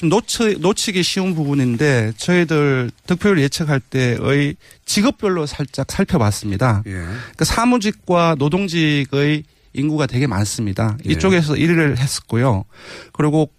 [0.00, 6.82] 좀 놓치, 놓치기 쉬운 부분인데 저희들 득표율 예측할 때의 직업별로 살짝 살펴봤습니다.
[6.86, 7.04] 예.
[7.36, 9.44] 그 사무직과 노동직의
[9.74, 10.96] 인구가 되게 많습니다.
[11.06, 11.12] 예.
[11.12, 12.64] 이쪽에서 1위를 했었고요.
[13.12, 13.50] 그리고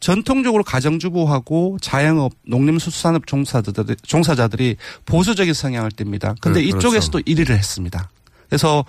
[0.00, 4.76] 전통적으로 가정주부하고 자영업, 농림수산업 종사자들이, 종사자들이
[5.06, 6.34] 보수적인 성향을 띱니다.
[6.40, 6.88] 근데 네, 그렇죠.
[6.88, 8.10] 이쪽에서도 1위를 했습니다.
[8.48, 8.84] 그래서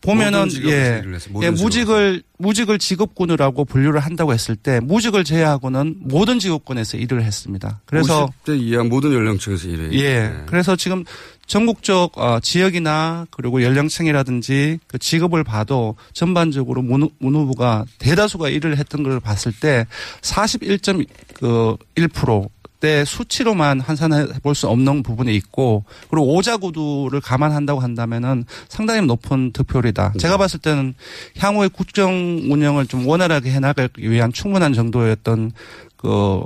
[0.00, 1.02] 보면은 예,
[1.42, 7.80] 예 무직을 무직을 직업군이라고 분류를 한다고 했을 때 무직을 제외하고는 모든 직업군에서 일을 했습니다.
[7.84, 9.90] 그래서 50대 이하 모든 연령층에서 일해요.
[9.90, 9.98] 네.
[9.98, 10.32] 예.
[10.46, 11.04] 그래서 지금
[11.46, 19.02] 전국적 어, 지역이나 그리고 연령층이라든지 그 직업을 봐도 전반적으로 문, 문 후보가 대다수가 일을 했던
[19.02, 19.86] 걸 봤을 때
[20.20, 22.48] 41.1%
[22.80, 30.14] 대 수치로만 환산해 볼 수 없는 부분이 있고 그리고 오자구두를 감안한다고 한다면은 상당히 높은 득표율이다.
[30.18, 30.94] 제가 봤을 때는
[31.36, 32.12] 향후의 국정
[32.48, 35.52] 운영을 좀 원활하게 해나가기 위한 충분한 정도였던
[35.96, 36.40] 그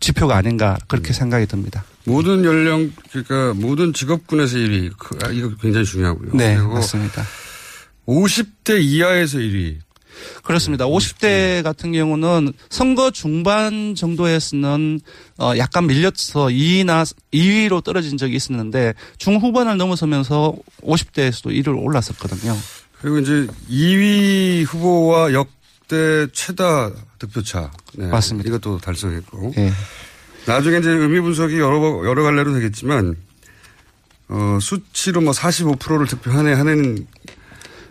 [0.00, 1.84] 지표가 아닌가 그렇게 생각이 듭니다.
[2.04, 6.30] 모든 연령 그러니까 모든 직업군에서 1위 그, 아, 이거 굉장히 중요하고요.
[6.34, 7.22] 네, 맞습니다.
[8.06, 9.76] 50대 이하에서 1위.
[10.42, 10.86] 그렇습니다.
[10.86, 15.00] 50대 같은 경우는 선거 중반 정도에서는
[15.38, 22.56] 어 약간 밀려서 2위나 2위로 떨어진 적이 있었는데 중후반을 넘어서면서 50대에서도 1위로 올랐었거든요.
[23.00, 27.70] 그리고 이제 2위 후보와 역대 최다 득표차.
[27.94, 28.48] 네, 맞습니다.
[28.48, 29.54] 이것도 달성했고.
[29.58, 29.72] 예.
[30.46, 33.16] 나중에 이제 의미 분석이 여러 여러 갈래로 되겠지만
[34.28, 37.06] 어, 수치로 뭐 45%를 득표하네 하는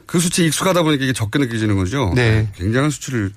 [0.10, 2.12] 그 수치에 익숙하다 보니까 이게 적게 느껴지는 거죠.
[2.16, 2.50] 네.
[2.56, 3.32] 굉장한 수치를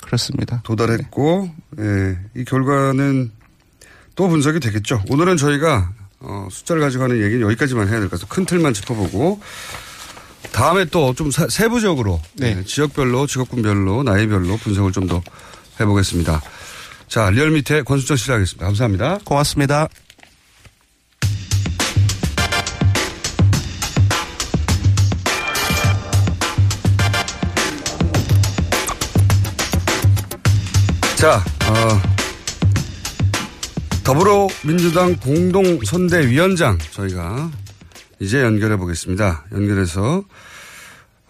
[0.00, 0.60] 그렇습니다.
[0.62, 3.32] 도달했고 예, 이 결과는
[4.14, 5.02] 또 분석이 되겠죠.
[5.10, 9.40] 오늘은 저희가 어, 숫자를 가지고 하는 얘기는 여기까지만 해야 될 것 같아서 큰 틀만 짚어보고
[10.52, 15.20] 다음에 또 좀 세부적으로 예, 지역별로 직업군별로 나이별로 분석을 좀 더
[15.80, 16.40] 해보겠습니다.
[17.08, 18.64] 자 리얼미터 권순정 씨를 하겠습니다.
[18.64, 19.18] 감사합니다.
[19.24, 19.88] 고맙습니다.
[31.20, 32.00] 자, 어,
[34.02, 37.50] 더불어민주당 공동선대위원장 저희가
[38.20, 39.44] 이제 연결해 보겠습니다.
[39.52, 40.24] 연결해서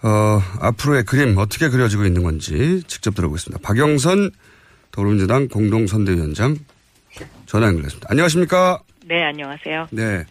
[0.01, 3.59] 어, 앞으로의 그림 어떻게 그려지고 있는 건지 직접 들어보겠습니다.
[3.61, 4.31] 박영선
[4.91, 6.57] 더불어민주당 공동선대위원장
[7.45, 8.07] 전화 연결했습니다.
[8.09, 8.79] 안녕하십니까?
[9.05, 9.89] 네, 안녕하세요.
[9.91, 10.23] 네.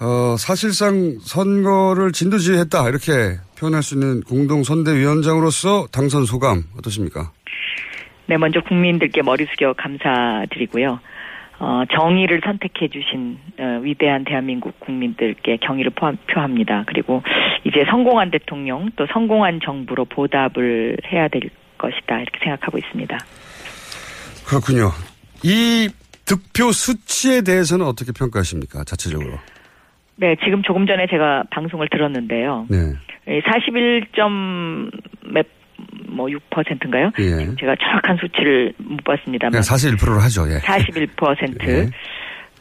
[0.00, 7.30] 어, 사실상 선거를 진두지휘했다 이렇게 표현할 수 있는 공동선대위원장으로서 당선 소감 어떠십니까?
[8.30, 11.00] 네, 먼저 국민들께 머리 숙여 감사드리고요.
[11.58, 16.84] 어, 정의를 선택해 주신 어, 위대한 대한민국 국민들께 경의를 포함, 표합니다.
[16.86, 17.24] 그리고
[17.64, 23.18] 이제 성공한 대통령 또 성공한 정부로 보답을 해야 될 것이다 이렇게 생각하고 있습니다.
[24.46, 24.90] 그렇군요.
[25.42, 25.88] 이
[26.24, 28.84] 득표 수치에 대해서는 어떻게 평가하십니까?
[28.84, 29.40] 자체적으로.
[30.14, 32.66] 네, 지금 조금 전에 제가 방송을 들었는데요.
[32.70, 32.94] 네.
[33.26, 34.92] 41점
[35.32, 35.46] 몇,
[36.08, 37.10] 뭐 6%인가요?
[37.18, 37.54] 예.
[37.58, 39.50] 제가 정확한 수치를 못 봤습니다만.
[39.52, 40.46] 그냥 41%를 하죠.
[40.48, 40.58] 예.
[40.58, 41.68] 41%.
[41.68, 41.90] 예.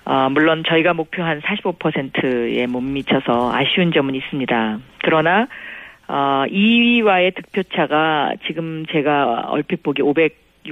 [0.06, 4.80] 어, 물론 저희가 목표한 45%에 못 미쳐서 아쉬운 점은 있습니다.
[5.04, 5.48] 그러나
[6.08, 10.02] 어, 2위와의 득표차가 지금 제가 얼핏 보기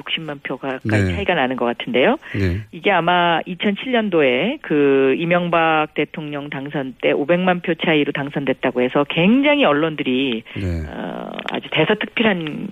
[0.02, 1.16] 560만 표 가까이 네.
[1.16, 2.18] 차이가 나는 것 같은데요.
[2.36, 2.62] 네.
[2.72, 10.44] 이게 아마 2007년도에 그 이명박 대통령 당선 때 500만 표 차이로 당선됐다고 해서 굉장히 언론들이
[10.56, 10.84] 네.
[10.88, 12.68] 어, 아주 대서특필한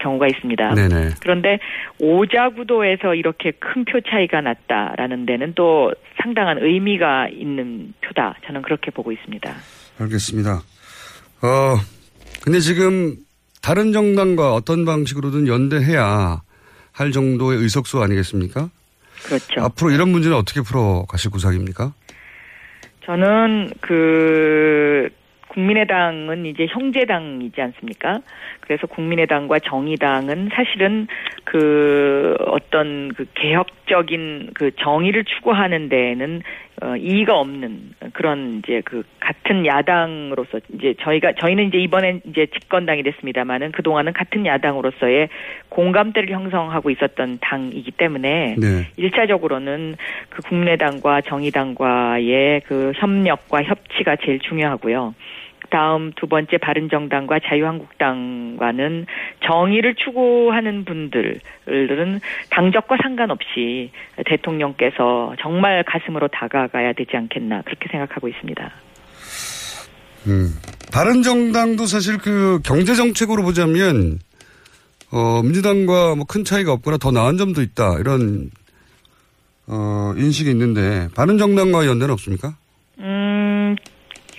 [0.00, 0.74] 경우가 있습니다.
[0.74, 1.10] 네네.
[1.20, 1.58] 그런데
[2.00, 5.92] 오자구도에서 이렇게 큰 표 차이가 났다라는 데는 또
[6.22, 8.36] 상당한 의미가 있는 표다.
[8.46, 9.52] 저는 그렇게 보고 있습니다.
[9.98, 10.52] 알겠습니다.
[11.42, 11.76] 어,
[12.44, 13.16] 근데 지금
[13.60, 16.40] 다른 정당과 어떤 방식으로든 연대해야
[16.92, 18.68] 할 정도의 의석수 아니겠습니까?
[19.24, 19.60] 그렇죠.
[19.60, 21.92] 앞으로 이런 문제는 어떻게 풀어 가실 구상입니까?
[23.04, 25.08] 저는 그
[25.48, 28.20] 국민의당은 이제 형제당이지 않습니까?
[28.60, 31.06] 그래서 국민의당과 정의당은 사실은
[31.44, 36.42] 그 어떤 그 개혁적인 그 정의를 추구하는 데에는
[36.82, 43.04] 어 이의가 없는 그런 이제 그 같은 야당으로서 이제 저희가 저희는 이제 이번엔 이제 집권당이
[43.04, 45.28] 됐습니다만은 그 동안은 같은 야당으로서의
[45.68, 48.88] 공감대를 형성하고 있었던 당이기 때문에 네.
[48.96, 49.94] 일차적으로는
[50.30, 55.14] 그 국민의당과 정의당과의 그 협력과 협치가 제일 중요하고요.
[55.72, 59.06] 다음 두 번째 바른정당과 자유한국당과는
[59.44, 62.20] 정의를 추구하는 분들은
[62.50, 63.90] 당적과 상관없이
[64.26, 68.70] 대통령께서 정말 가슴으로 다가가야 되지 않겠나 그렇게 생각하고 있습니다.
[70.26, 70.50] 음.
[70.92, 74.18] 다른 정당도 사실 그 경제 정책으로 보자면
[75.10, 78.50] 어, 민주당과 뭐 큰 차이가 없거나 더 나은 점도 있다 이런
[79.66, 82.54] 어, 인식이 있는데 바른 정당과 연대는 없습니까?
[82.98, 83.74] 음,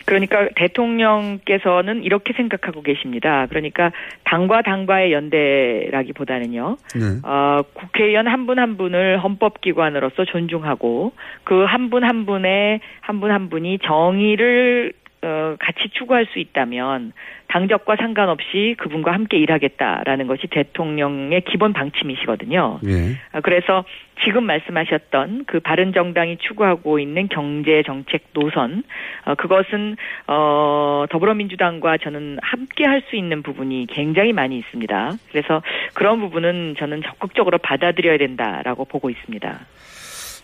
[0.05, 3.47] 그러니까 대통령께서는 이렇게 생각하고 계십니다.
[3.49, 3.91] 그러니까
[4.25, 6.77] 당과 당과의 연대라기보다는요.
[6.95, 7.01] 네.
[7.23, 14.93] 어, 국회의원 한 분한 분을 헌법기관으로서 존중하고 그 한 분한 분의 한분한 분이 정의를
[15.23, 17.13] 어, 같이 추구할 수 있다면
[17.47, 22.79] 당적과 상관없이 그분과 함께 일하겠다라는 것이 대통령의 기본 방침이시거든요.
[22.87, 23.15] 예.
[23.31, 23.85] 아, 그래서
[24.23, 28.83] 지금 말씀하셨던 그 바른 정당이 추구하고 있는 경제 정책 노선
[29.25, 29.97] 어, 그것은
[30.27, 35.11] 어 더불어민주당과 저는 함께 할 수 있는 부분이 굉장히 많이 있습니다.
[35.31, 35.61] 그래서
[35.93, 39.59] 그런 부분은 저는 적극적으로 받아들여야 된다라고 보고 있습니다.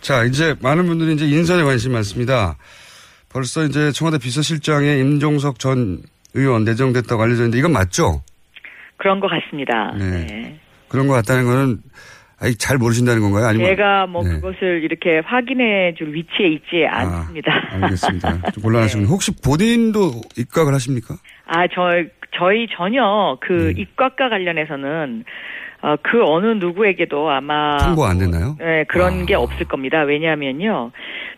[0.02, 2.58] 자, 이제 많은 분들이 이제 인선에 관심 많습니다.
[3.32, 6.00] 벌써 이제 청와대 비서실장에 임종석 전
[6.34, 8.22] 의원 내정됐다고 알려졌는데 이건 맞죠?
[8.98, 9.94] 그런 것 같습니다.
[9.98, 10.26] 네.
[10.26, 10.60] 네.
[10.88, 11.78] 그런 것 같다는 거는
[12.42, 13.46] 아직 잘 모르신다는 건가요?
[13.48, 14.36] 아니면 제가 뭐 네.
[14.36, 17.52] 그것을 이렇게 확인해 줄 위치에 있지 않습니다.
[17.72, 18.52] 알겠습니다.
[18.52, 19.08] 좀 곤란하시군요.
[19.08, 21.16] 혹시 본인도 입각을 하십니까?
[21.46, 21.82] 아, 저,
[22.38, 23.82] 저희 전혀 그 네.
[23.82, 25.26] 입각과 관련해서는
[25.82, 28.56] 어, 그 어느 누구에게도 아마 통보 안 됐나요?
[28.60, 30.02] 네, 그런 게 없을 겁니다.
[30.02, 30.92] 왜냐하면요.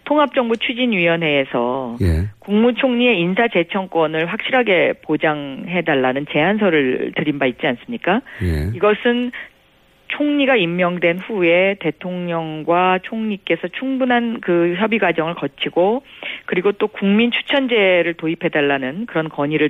[0.04, 2.30] 통합정부 추진위원회에서 예.
[2.39, 8.22] 국무총리의 인사재청권을 확실하게 보장해달라는 제안서를 드린 바 있지 않습니까?
[8.42, 8.72] 예.
[8.76, 9.32] 이것은
[10.08, 16.04] 총리가 임명된 후에 대통령과 총리께서 충분한 그 협의 과정을 거치고
[16.46, 19.70] 그리고 또 국민 추천제를 도입해달라는 그런 건의를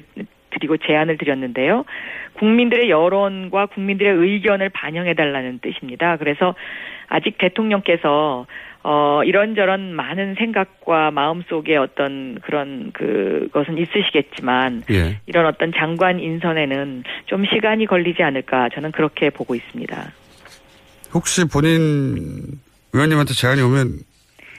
[0.52, 1.86] 드리고 제안을 드렸는데요.
[2.34, 6.18] 국민들의 여론과 국민들의 의견을 반영해 달라는 뜻입니다.
[6.18, 6.56] 그래서
[7.08, 8.45] 아직 대통령께서
[8.84, 15.20] 어, 이런저런 많은 생각과 마음속에 어떤 그런 그것은 있으시겠지만 예.
[15.28, 20.12] 이런 어떤 장관 인선에는 좀 시간이 걸리지 않을까 저는 그렇게 보고 있습니다.
[21.14, 22.60] 혹시 본인
[22.93, 23.99] 의원님한테 제안이 오면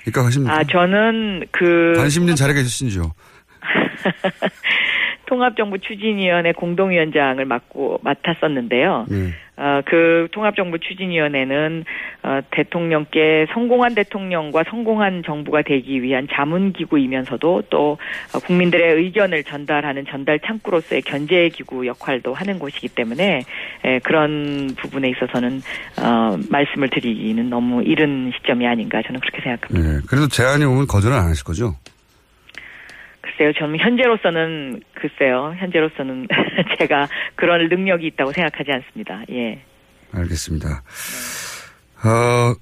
[0.07, 0.55] 입각하십니까?
[0.55, 3.12] 아, 저는 그 관심 있는 자리가 있으신지요?
[5.32, 9.06] 통합정부 추진위원회 공동위원장을 맡고 맡았었는데요.
[9.08, 9.30] 네.
[9.56, 11.84] 어, 그 통합정부 추진위원회는
[12.22, 17.96] 어, 대통령께 성공한 대통령과 성공한 정부가 되기 위한 자문기구이면서도 또
[18.34, 23.40] 어, 국민들의 의견을 전달하는 전달 창구로서의 견제기구 역할도 하는 곳이기 때문에
[23.84, 25.62] 에, 그런 부분에 있어서는
[25.98, 29.92] 어, 말씀을 드리기는 너무 이른 시점이 아닌가 저는 그렇게 생각합니다.
[29.92, 30.00] 네.
[30.06, 31.74] 그래도 제안이 오면 거절은 안 하실 거죠?
[33.32, 36.28] 글쎄요, 저는 현재로서는 글쎄요, 현재로서는
[36.78, 39.22] 제가 그런 능력이 있다고 생각하지 않습니다.
[39.30, 39.62] 예.
[40.12, 40.82] 알겠습니다.
[42.04, 42.54] 어,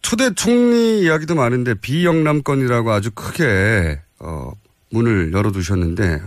[0.00, 4.52] 초대 총리 이야기도 많은데 비영남권이라고 아주 크게 어,
[4.90, 6.18] 문을 열어두셨는데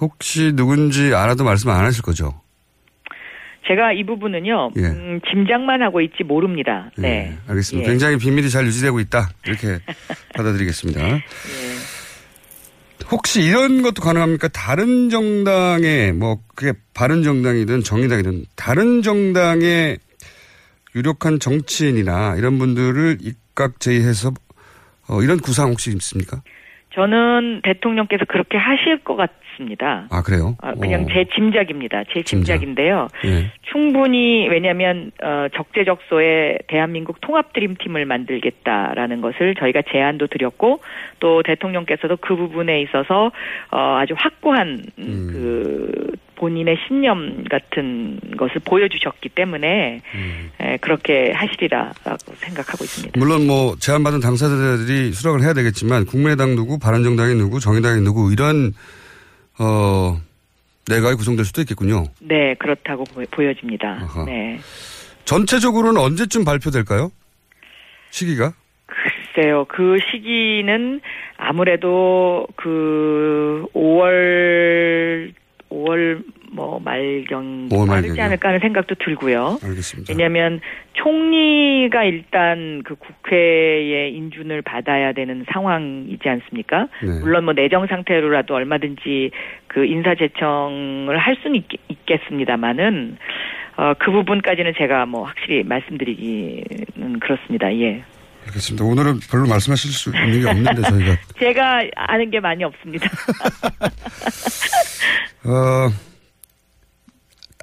[0.00, 2.40] 혹시 누군지 알아도 말씀 안 하실 거죠?
[3.66, 4.82] 제가 이 부분은요, 예.
[4.82, 6.90] 음, 짐작만 하고 있지 모릅니다.
[6.98, 7.32] 네.
[7.32, 7.88] 예, 알겠습니다.
[7.88, 7.90] 예.
[7.90, 9.30] 굉장히 비밀이 잘 유지되고 있다.
[9.46, 9.78] 이렇게
[10.36, 11.00] 받아들이겠습니다.
[13.04, 13.08] 예.
[13.10, 14.48] 혹시 이런 것도 가능합니까?
[14.48, 19.98] 다른 정당의 뭐 그게 바른 정당이든 정의당이든 다른 정당의
[20.94, 24.32] 유력한 정치인이나 이런 분들을 입각 제의해서
[25.06, 26.42] 어, 이런 구상 혹시 있습니까?
[26.94, 30.06] 저는 대통령께서 그렇게 하실 것 같습니다.
[30.10, 30.56] 아 그래요?
[30.60, 31.06] 아, 그냥 어.
[31.12, 32.04] 제 짐작입니다.
[32.12, 33.08] 제 짐작 인데요.
[33.24, 33.50] 예.
[33.62, 40.80] 충분히 왜냐하면 어, 적재적소에 대한민국 통합 드림팀을 만들겠다라는 것을 저희가 제안도 드렸고
[41.18, 43.32] 또 대통령께서도 그 부분에 있어서
[43.72, 50.00] 어, 아주 확고한 음, 그 본인의 신념 같은 것을 보여주셨기 때문에
[50.60, 53.18] 에, 그렇게 하시리라라고 생각하고 있습니다.
[53.18, 58.72] 물론 뭐 제안받은 당사자들이 수락을 해야 되겠지만 국민의당 누구, 바른정당이 누구, 정의당이 누구 이런
[59.58, 60.20] 어
[60.88, 62.04] 내각이 구성될 수도 있겠군요.
[62.20, 64.08] 네, 그렇다고 보, 여집니다.
[64.26, 64.58] 네.
[65.24, 67.10] 전체적으로는 언제쯤 발표될까요?
[68.10, 68.52] 시기가?
[68.86, 71.00] 글쎄요, 그 시기는
[71.36, 75.32] 아무래도 그 5월
[75.74, 76.22] 5월
[76.52, 78.20] 뭐 말경 5월 빠르지?
[78.20, 79.58] 않을까 하는 생각도 들고요.
[79.62, 80.12] 알겠습니다.
[80.12, 80.60] 왜냐하면
[80.92, 86.88] 총리가 일단 그 국회의 인준을 받아야 되는 상황이지 않습니까?
[87.02, 87.20] 네.
[87.20, 89.30] 물론 뭐 내정 상태로라도 얼마든지
[89.66, 93.18] 그 인사 제청을 할 수는 있, 있겠습니다만은
[93.76, 97.74] 어, 그 부분까지는 제가 뭐 확실히 말씀드리기는 그렇습니다.
[97.74, 98.04] 예.
[98.46, 98.84] 알겠습니다.
[98.84, 103.08] 오늘은 별로 말씀하실 수 있는 게 없는데 저희가 제가 아는 게 많이 없습니다.
[105.44, 105.90] 어,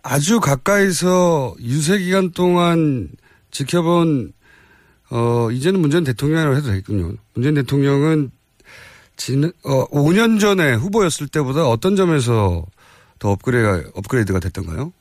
[0.03, 3.09] 아주 가까이서 유세 기간 동안
[3.51, 4.33] 지켜본
[5.11, 7.13] 어, 이제는 문재인 대통령이라고 해도 되겠군요.
[7.33, 8.31] 문재인 대통령은
[9.17, 12.65] 진, 어, 5년 전에 후보였을 때보다 어떤 점에서
[13.19, 14.93] 더 업그레이드, 업그레이드가 됐던가요?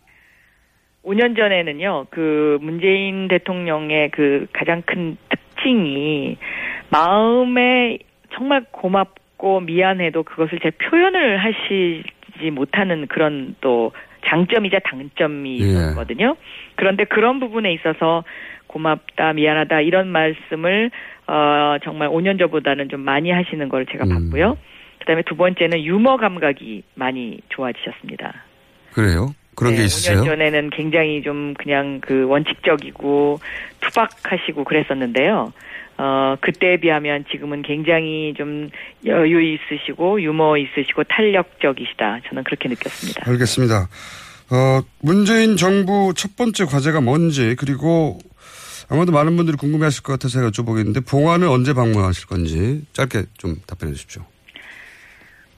[1.04, 5.16] 5년 전에는요, 그 문재인 대통령의 그 가장 큰
[5.60, 6.36] 특징이
[6.90, 7.98] 마음에
[8.34, 13.92] 정말 고맙고 미안해도 그것을 제 표현을 하시지 못하는 그런 또
[14.26, 15.64] 장점이자 단점이 예.
[15.64, 16.36] 있었거든요.
[16.76, 18.24] 그런데 그런 부분에 있어서
[18.66, 20.90] 고맙다, 미안하다 이런 말씀을
[21.26, 24.56] 어 정말 5년 전보다는 좀 많이 하시는 걸 제가 봤고요.
[25.00, 28.44] 그다음에 두 번째는 유머 감각이 많이 좋아지셨습니다.
[28.92, 29.28] 그래요?
[29.60, 30.22] 그런 게 네, 있으세요?
[30.22, 33.40] 5년 전에는 굉장히 좀 그냥 그 원칙적이고
[33.80, 35.52] 투박하시고 그랬었는데요.
[35.98, 38.70] 어, 그때에 비하면 지금은 굉장히 좀
[39.04, 42.20] 여유 있으시고 유머 있으시고 탄력적이시다.
[42.26, 43.30] 저는 그렇게 느꼈습니다.
[43.30, 43.88] 알겠습니다.
[44.50, 48.18] 어, 문재인 정부 첫 번째 과제가 뭔지 그리고
[48.88, 53.92] 아마도 많은 분들이 궁금해하실 것 같아서 제가 여쭤보겠는데 봉화는 언제 방문하실 건지 짧게 좀 답변해
[53.92, 54.24] 주십시오.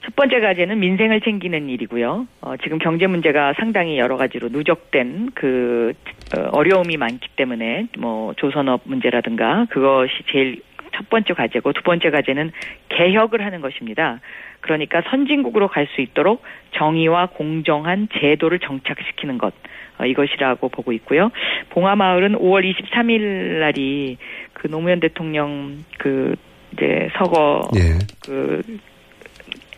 [0.03, 2.27] 첫 번째 과제는 민생을 챙기는 일이고요.
[2.41, 5.93] 어, 지금 경제 문제가 상당히 여러 가지로 누적된 그
[6.37, 10.61] 어, 어려움이 많기 때문에 뭐 조선업 문제라든가 그것이 제일
[10.95, 12.51] 첫 번째 과제고 두 번째 과제는
[12.89, 14.19] 개혁을 하는 것입니다.
[14.59, 19.53] 그러니까 선진국으로 갈 수 있도록 정의와 공정한 제도를 정착시키는 것
[19.99, 21.31] 어, 이것이라고 보고 있고요.
[21.69, 24.17] 봉화마을은 5월 23일 날이
[24.51, 26.35] 그 노무현 대통령 그
[26.73, 27.99] 이제 서거 예.
[28.25, 28.61] 그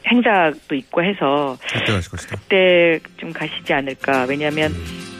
[0.08, 2.36] 행사도 있고 해서 그때 가실 것이다.
[2.38, 4.26] 그때 좀 가시지 않을까.
[4.26, 4.74] 왜냐하면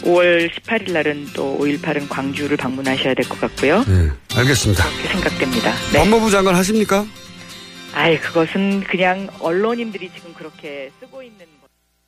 [0.04, 3.84] 5월 18일 날은 또 5.18은 광주를 방문하셔야 될 것 같고요.
[3.88, 4.84] 네, 알겠습니다.
[4.84, 5.72] 그렇게 생각됩니다.
[5.92, 6.00] 네.
[6.00, 7.06] 법무부 장관 하십니까?
[7.94, 11.46] 아이 그것은 그냥 언론인들이 지금 그렇게 쓰고 있는